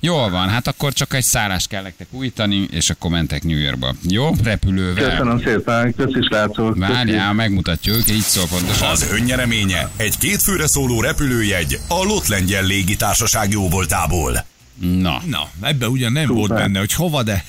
[0.00, 3.94] Jól van, hát akkor csak egy szállást kell nektek újítani, és akkor mentek New Yorkba.
[4.02, 4.30] Jó?
[4.44, 5.10] Repülővel.
[5.10, 6.76] Köszönöm szépen, köszi srácok.
[6.78, 8.88] Várjál, megmutatjuk, így szól pontosan.
[8.88, 14.44] Az önnyereménye egy kétfőre szóló repülőjegy a Lott Lengyel Légitársaság jóvoltából.
[14.80, 15.22] Na.
[15.26, 17.44] Na, ebben ugyan nem volt benne, hogy hova, de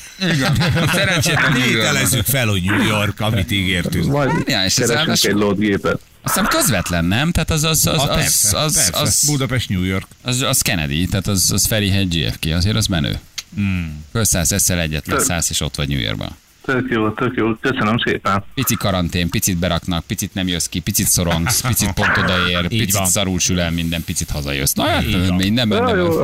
[0.93, 1.73] Szerencsétlen New Yorkban.
[1.73, 4.05] tételezzük fel, hogy New York, amit ígértünk.
[4.05, 4.89] Majd Várjál, és ez
[5.26, 5.99] egy lótgépet.
[6.23, 7.32] Aztán közvetlen, nem?
[7.32, 8.99] Tehát az, az, az, Ah, az, persze, az, persze.
[9.01, 10.07] az, Budapest, New York.
[10.21, 13.19] az, az Kennedy, tehát az, az Ferihegy GFK, azért az menő.
[13.55, 14.03] Hmm.
[14.11, 16.36] Fölszállsz, eszel egyet, leszállsz, és ott vagy New Yorkban.
[16.66, 18.43] Tök jó, tök jó, köszönöm szépen.
[18.53, 22.93] Pici karantén, picit beraknak, picit nem jössz ki, picit szorongsz, picit pont odaér, Így picit
[22.93, 23.05] van.
[23.05, 24.74] szarul sül el minden, picit hazajössz.
[24.74, 25.36] Na, hát, Így van.
[25.36, 26.20] minden Jó.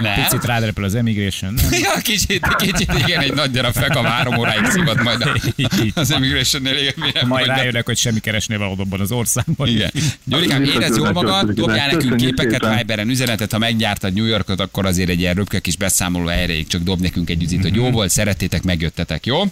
[0.00, 0.14] Nem?
[0.24, 1.64] Picit rádrepel az emigration, nem?
[1.82, 5.32] Ja, kicsit, kicsit, igen, egy nagy darab feka három óráig szívott majd a-
[5.94, 6.22] az van.
[6.22, 9.68] immigration-nél, igen, Majd rájönnek, hogy semmi keresné valóban az országban.
[9.68, 9.90] Igen.
[10.24, 12.76] Gyurikám, érezd jól magad, dobjál nekünk képeket.
[12.76, 16.82] Viberen üzenetet, ha meggyártad New Yorkot, akkor azért egy ilyen röpke kis beszámoló erejéig csak
[16.82, 19.42] dob nekünk egy üzit, hogy jó volt, szerettétek, megjöttetek, jó?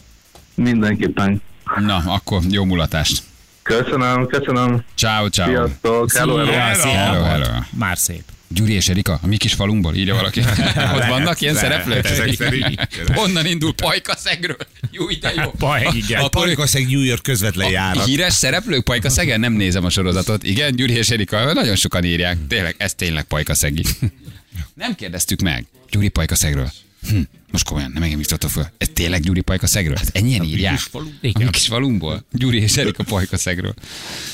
[0.55, 1.43] Mindenképpen.
[1.79, 3.23] Na, akkor jó mulatást.
[3.63, 4.85] Köszönöm, köszönöm.
[4.95, 5.49] Ciao, ciao.
[5.49, 6.53] Sziasztok, hello, hello.
[6.53, 7.31] Hello, volt.
[7.31, 7.59] hello.
[7.71, 8.23] Már szép.
[8.49, 10.41] Gyuri és Erika, a mi kis falunkból, írja valaki.
[10.97, 12.05] Ott vannak ilyen lehet, szereplők?
[12.05, 12.89] ezek szerint.
[13.15, 14.57] Honnan indul Pajkaszegről?
[14.91, 15.53] Jó, ide jó.
[15.59, 16.21] Baj, igen.
[16.23, 18.05] A Parikaszeg New York közvetlen járat.
[18.05, 19.41] Híres szereplők Pajkaszegen?
[19.41, 20.45] Nem nézem a sorozatot.
[20.45, 22.37] Igen, Gyuri és Erika, nagyon sokan írják.
[22.49, 23.83] Tényleg, ez tényleg Pajkaszegi.
[24.75, 25.67] Nem kérdeztük meg.
[25.91, 26.71] Gyuri Pajkaszegről.
[27.09, 27.21] Hm,
[27.51, 28.67] most komolyan, nem engem jutottatok föl.
[28.79, 29.97] Ez tényleg Gyuri Pajkaszegről?
[29.97, 30.81] Hát ennyien írják.
[30.93, 31.45] A Igen.
[31.45, 32.25] mi kis falunkból.
[32.33, 33.75] Gyuri és Erika Pajkaszegről.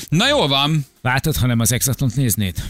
[0.09, 0.85] Na jól van.
[1.01, 2.63] Látod, ha nem az exatlont néznéd?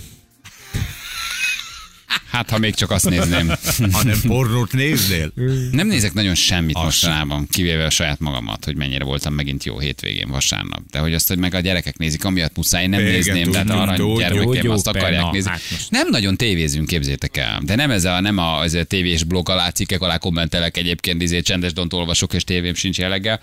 [2.30, 3.51] Hát, ha még csak azt nézném.
[3.91, 5.32] Hanem pornót néznél?
[5.72, 9.80] Nem nézek nagyon semmit Az mostanában, kivéve a saját magamat, hogy mennyire voltam megint jó
[9.80, 10.82] hétvégén, vasárnap.
[10.91, 13.70] De hogy azt, hogy meg a gyerekek nézik, amiatt muszáj, én nem Igen, nézném, tehát
[13.70, 14.18] arany tudjuk.
[14.18, 15.49] gyermekeim Jó, azt akarják na, nézni.
[15.49, 15.61] hát.
[15.89, 17.61] Nem nagyon tévézünk, képzétek el.
[17.63, 21.22] De nem ez a, nem a, ez a tévés blog alá, cikkek alá kommentelek egyébként,
[21.22, 23.39] izé, csendes dont olvasok, és tévém sincs jelleggel.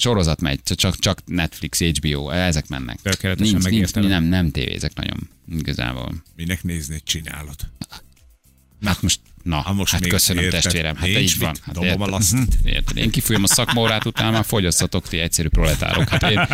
[0.00, 3.00] Sorozat megy, csak, csak Netflix, HBO, ezek mennek.
[3.02, 6.22] Tökéletesen nincs, nincs, nem, nem tévézek nagyon, igazából.
[6.36, 7.56] Minek néznéd, csinálod.
[8.84, 10.96] Hát most, na, Ha most hát még köszönöm érted, testvérem.
[10.96, 11.56] Hát nincs így van.
[11.66, 12.08] Hát dobom a érted?
[12.08, 12.54] lasztit.
[12.74, 12.96] Érted?
[12.96, 16.08] Én kifújom a szakmaórát, utána már fogyasztatok ti egyszerű proletárok.
[16.08, 16.40] Hát én,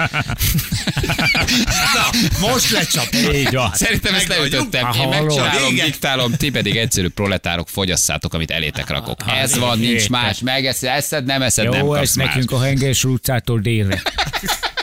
[2.51, 3.07] Most lecsap.
[3.35, 3.71] Így van.
[3.75, 4.93] szerintem ezt leütöttem.
[4.93, 5.85] Én megcsinálom, Igen.
[5.87, 9.21] diktálom, ti pedig egyszerű proletárok fogyasszátok, amit elétek rakok.
[9.27, 10.11] Ez van, nincs érted.
[10.11, 10.41] más.
[10.41, 12.27] Megeszed, eszed, nem eszed, nem Jó, kapsz ez más.
[12.27, 14.03] nekünk a Henges utcától délre.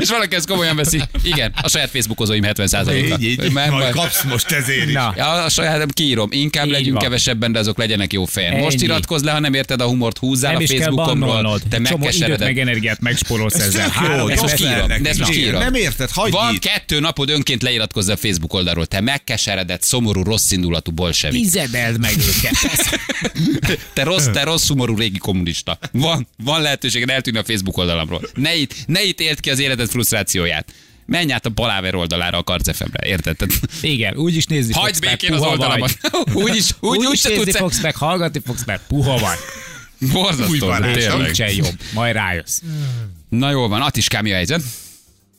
[0.00, 1.00] És valaki ezt komolyan veszi.
[1.22, 2.92] Igen, a saját Facebookozóim 70%-a.
[3.22, 4.92] Így, így, Mert- majd kapsz most ezért is.
[4.92, 6.28] Na, Ja, a saját kiírom.
[6.32, 7.02] Inkább Így legyünk van.
[7.02, 8.56] kevesebben, de azok legyenek jó fejen.
[8.56, 11.60] Most iratkozz le, ha nem érted a humort, húzzál nem a Facebookomról.
[11.70, 12.40] Te megkesereded.
[12.46, 13.84] meg energiát megspórolsz ezzel.
[13.84, 15.60] jó, Három Ezt most kiírom, de ezt most kiírom.
[15.60, 16.60] nem érted, hagyd Van itt.
[16.60, 18.86] kettő napod önként leiratkozz a Facebook oldalról.
[18.86, 21.42] Te megkeseredett, szomorú, rossz indulatú bolsevik.
[21.42, 22.52] Tizedeld meg őket.
[23.94, 25.78] Te rossz, te rossz, szomorú régi kommunista.
[25.92, 28.20] Van, van lehetőséged eltűnni a Facebook oldalamról.
[28.34, 30.72] Ne itt, ne itt élt ki az életed frusztrációját.
[31.06, 33.36] Menj át a Paláver oldalára a karcefemre, érted?
[33.80, 35.98] Igen, úgy is nézni Hagyd békén az oldalamat.
[36.34, 37.56] Úgy is, úgy, Úgy, úgy, is nézni tudsz.
[37.56, 39.38] fogsz, meg hallgatni fogsz, mert puha vagy.
[40.12, 41.16] Borzasztó, tényleg.
[41.16, 41.78] Nincsen jobb.
[41.92, 42.60] Majd rájössz.
[43.28, 44.62] Na jól van, Atiskám, mi a helyzet?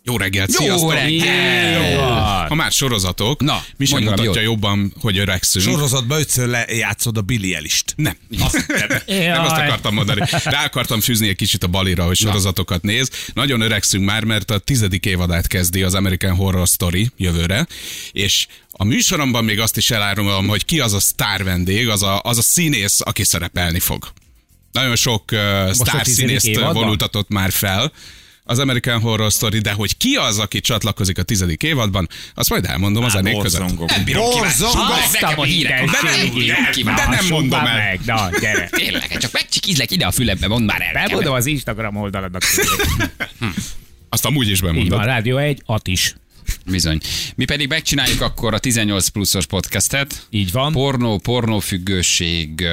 [0.06, 0.93] Jó reggelt, Jó sziasztok!
[0.93, 1.93] reggelt!
[1.93, 1.99] Jó.
[2.47, 4.41] Ha már sorozatok, Na, mi sem mutatja jót.
[4.41, 5.66] jobban, hogy öregszünk.
[5.66, 7.93] Sorozatban ötször lejátszod a Billy Elist.
[7.95, 9.66] Nem, azt, nem azt Jaj.
[9.66, 10.22] akartam mondani.
[10.43, 13.10] Rá akartam fűzni egy kicsit a balira, hogy sorozatokat néz.
[13.34, 17.68] Nagyon öregszünk már, mert a tizedik évadát kezdi az American Horror Story jövőre,
[18.12, 22.22] és a műsoromban még azt is elárulom, hogy ki az a sztár vendég, az a,
[22.24, 24.08] az a színész, aki szerepelni fog.
[24.72, 26.74] Nagyon sok uh, sztár színészt évadban?
[26.74, 27.91] vonultatott már fel
[28.44, 32.66] az American Horror Story, de hogy ki az, aki csatlakozik a tizedik évadban, azt majd
[32.66, 33.60] elmondom a zenék között.
[33.60, 33.89] borzongok.
[33.89, 34.24] Nem bírom
[35.44, 35.86] hírek.
[35.86, 36.16] De nem,
[36.84, 37.76] nem, de nem mondom el.
[37.76, 38.70] meg, na, gyere.
[38.70, 41.08] Tényleg, csak megcsikizlek ide a fülembe, mondd már el.
[41.08, 42.41] Bemondom az Instagram oldaladnak.
[44.10, 45.06] Azt amúgy is Így van, bemondod.
[45.06, 46.16] Rádió egy, Atis.
[46.66, 47.00] Bizony.
[47.36, 50.28] Mi pedig megcsináljuk akkor a 18 pluszos podcastet.
[50.30, 50.72] Így van.
[50.72, 52.68] Pornó, pornófüggőség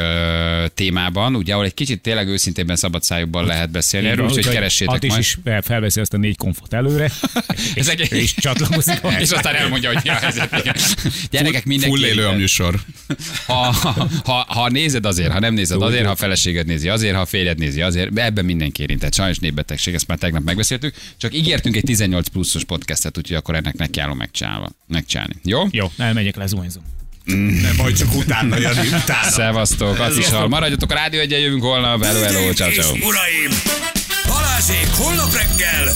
[0.74, 5.08] témában, ugye, ahol egy kicsit tényleg őszintében szabad szájukban lehet beszélni erről, úgyhogy keressétek Atis
[5.10, 5.20] majd.
[5.22, 9.00] is felveszi azt a négy konfot előre, és, Ezek- és csatlakozik.
[9.20, 10.58] És aztán elmondja, hogy mi a helyzet.
[10.58, 10.74] Igen.
[11.30, 12.80] Gyerekek, mindenki Full élő a műsor.
[13.46, 13.56] ha,
[14.24, 17.26] ha, ha nézed azért, ha nem nézed azért, ha a feleséged nézi azért, ha a
[17.26, 19.14] férjed nézi azért, ebben mindenki érintett.
[19.14, 20.94] Sajnos népbetegség, ezt már tegnap megbeszéltük.
[21.16, 24.68] Csak ígértünk egy 18 pluszos podcastet, úgyhogy akkor ennek nekiállom megcsinálva.
[24.86, 25.34] Megcsinálni.
[25.44, 25.62] Jó?
[25.70, 26.82] Jó, elmegyek le, zuhanyzom.
[27.24, 29.30] Nem baj, csak utána, Jani, utána.
[29.30, 30.48] Szevasztok, azt is hall.
[30.48, 32.04] Maradjatok a rádió egyen, jövünk holnap.
[32.04, 32.90] Hello, hello, ciao, ciao.
[32.92, 33.50] uraim!
[34.26, 35.94] Balázsék holnap reggel